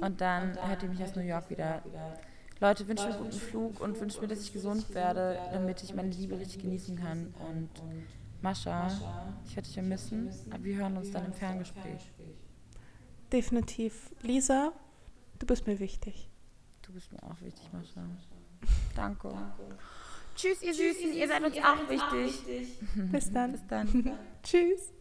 [0.00, 1.82] Und dann hört ihr mich aus New York wieder.
[2.58, 5.94] Leute, wünscht mir einen guten Flug und wünscht mir, dass ich gesund werde, damit ich
[5.94, 7.34] meine Liebe richtig genießen kann.
[7.48, 7.68] Und
[8.40, 8.86] Mascha,
[9.44, 12.10] ich werde dich vermissen, aber wir hören uns dann im Ferngespräch.
[13.30, 14.10] Definitiv.
[14.22, 14.72] Lisa,
[15.38, 16.30] du bist mir wichtig.
[16.82, 18.00] Du bist mir auch wichtig, Mascha.
[18.94, 19.30] Danke.
[20.36, 22.78] Tschüss, ihr Süßen, ihr seid uns auch wichtig.
[22.94, 23.52] Bis dann.
[23.52, 24.18] Bis dann.
[24.42, 24.92] Tschüss.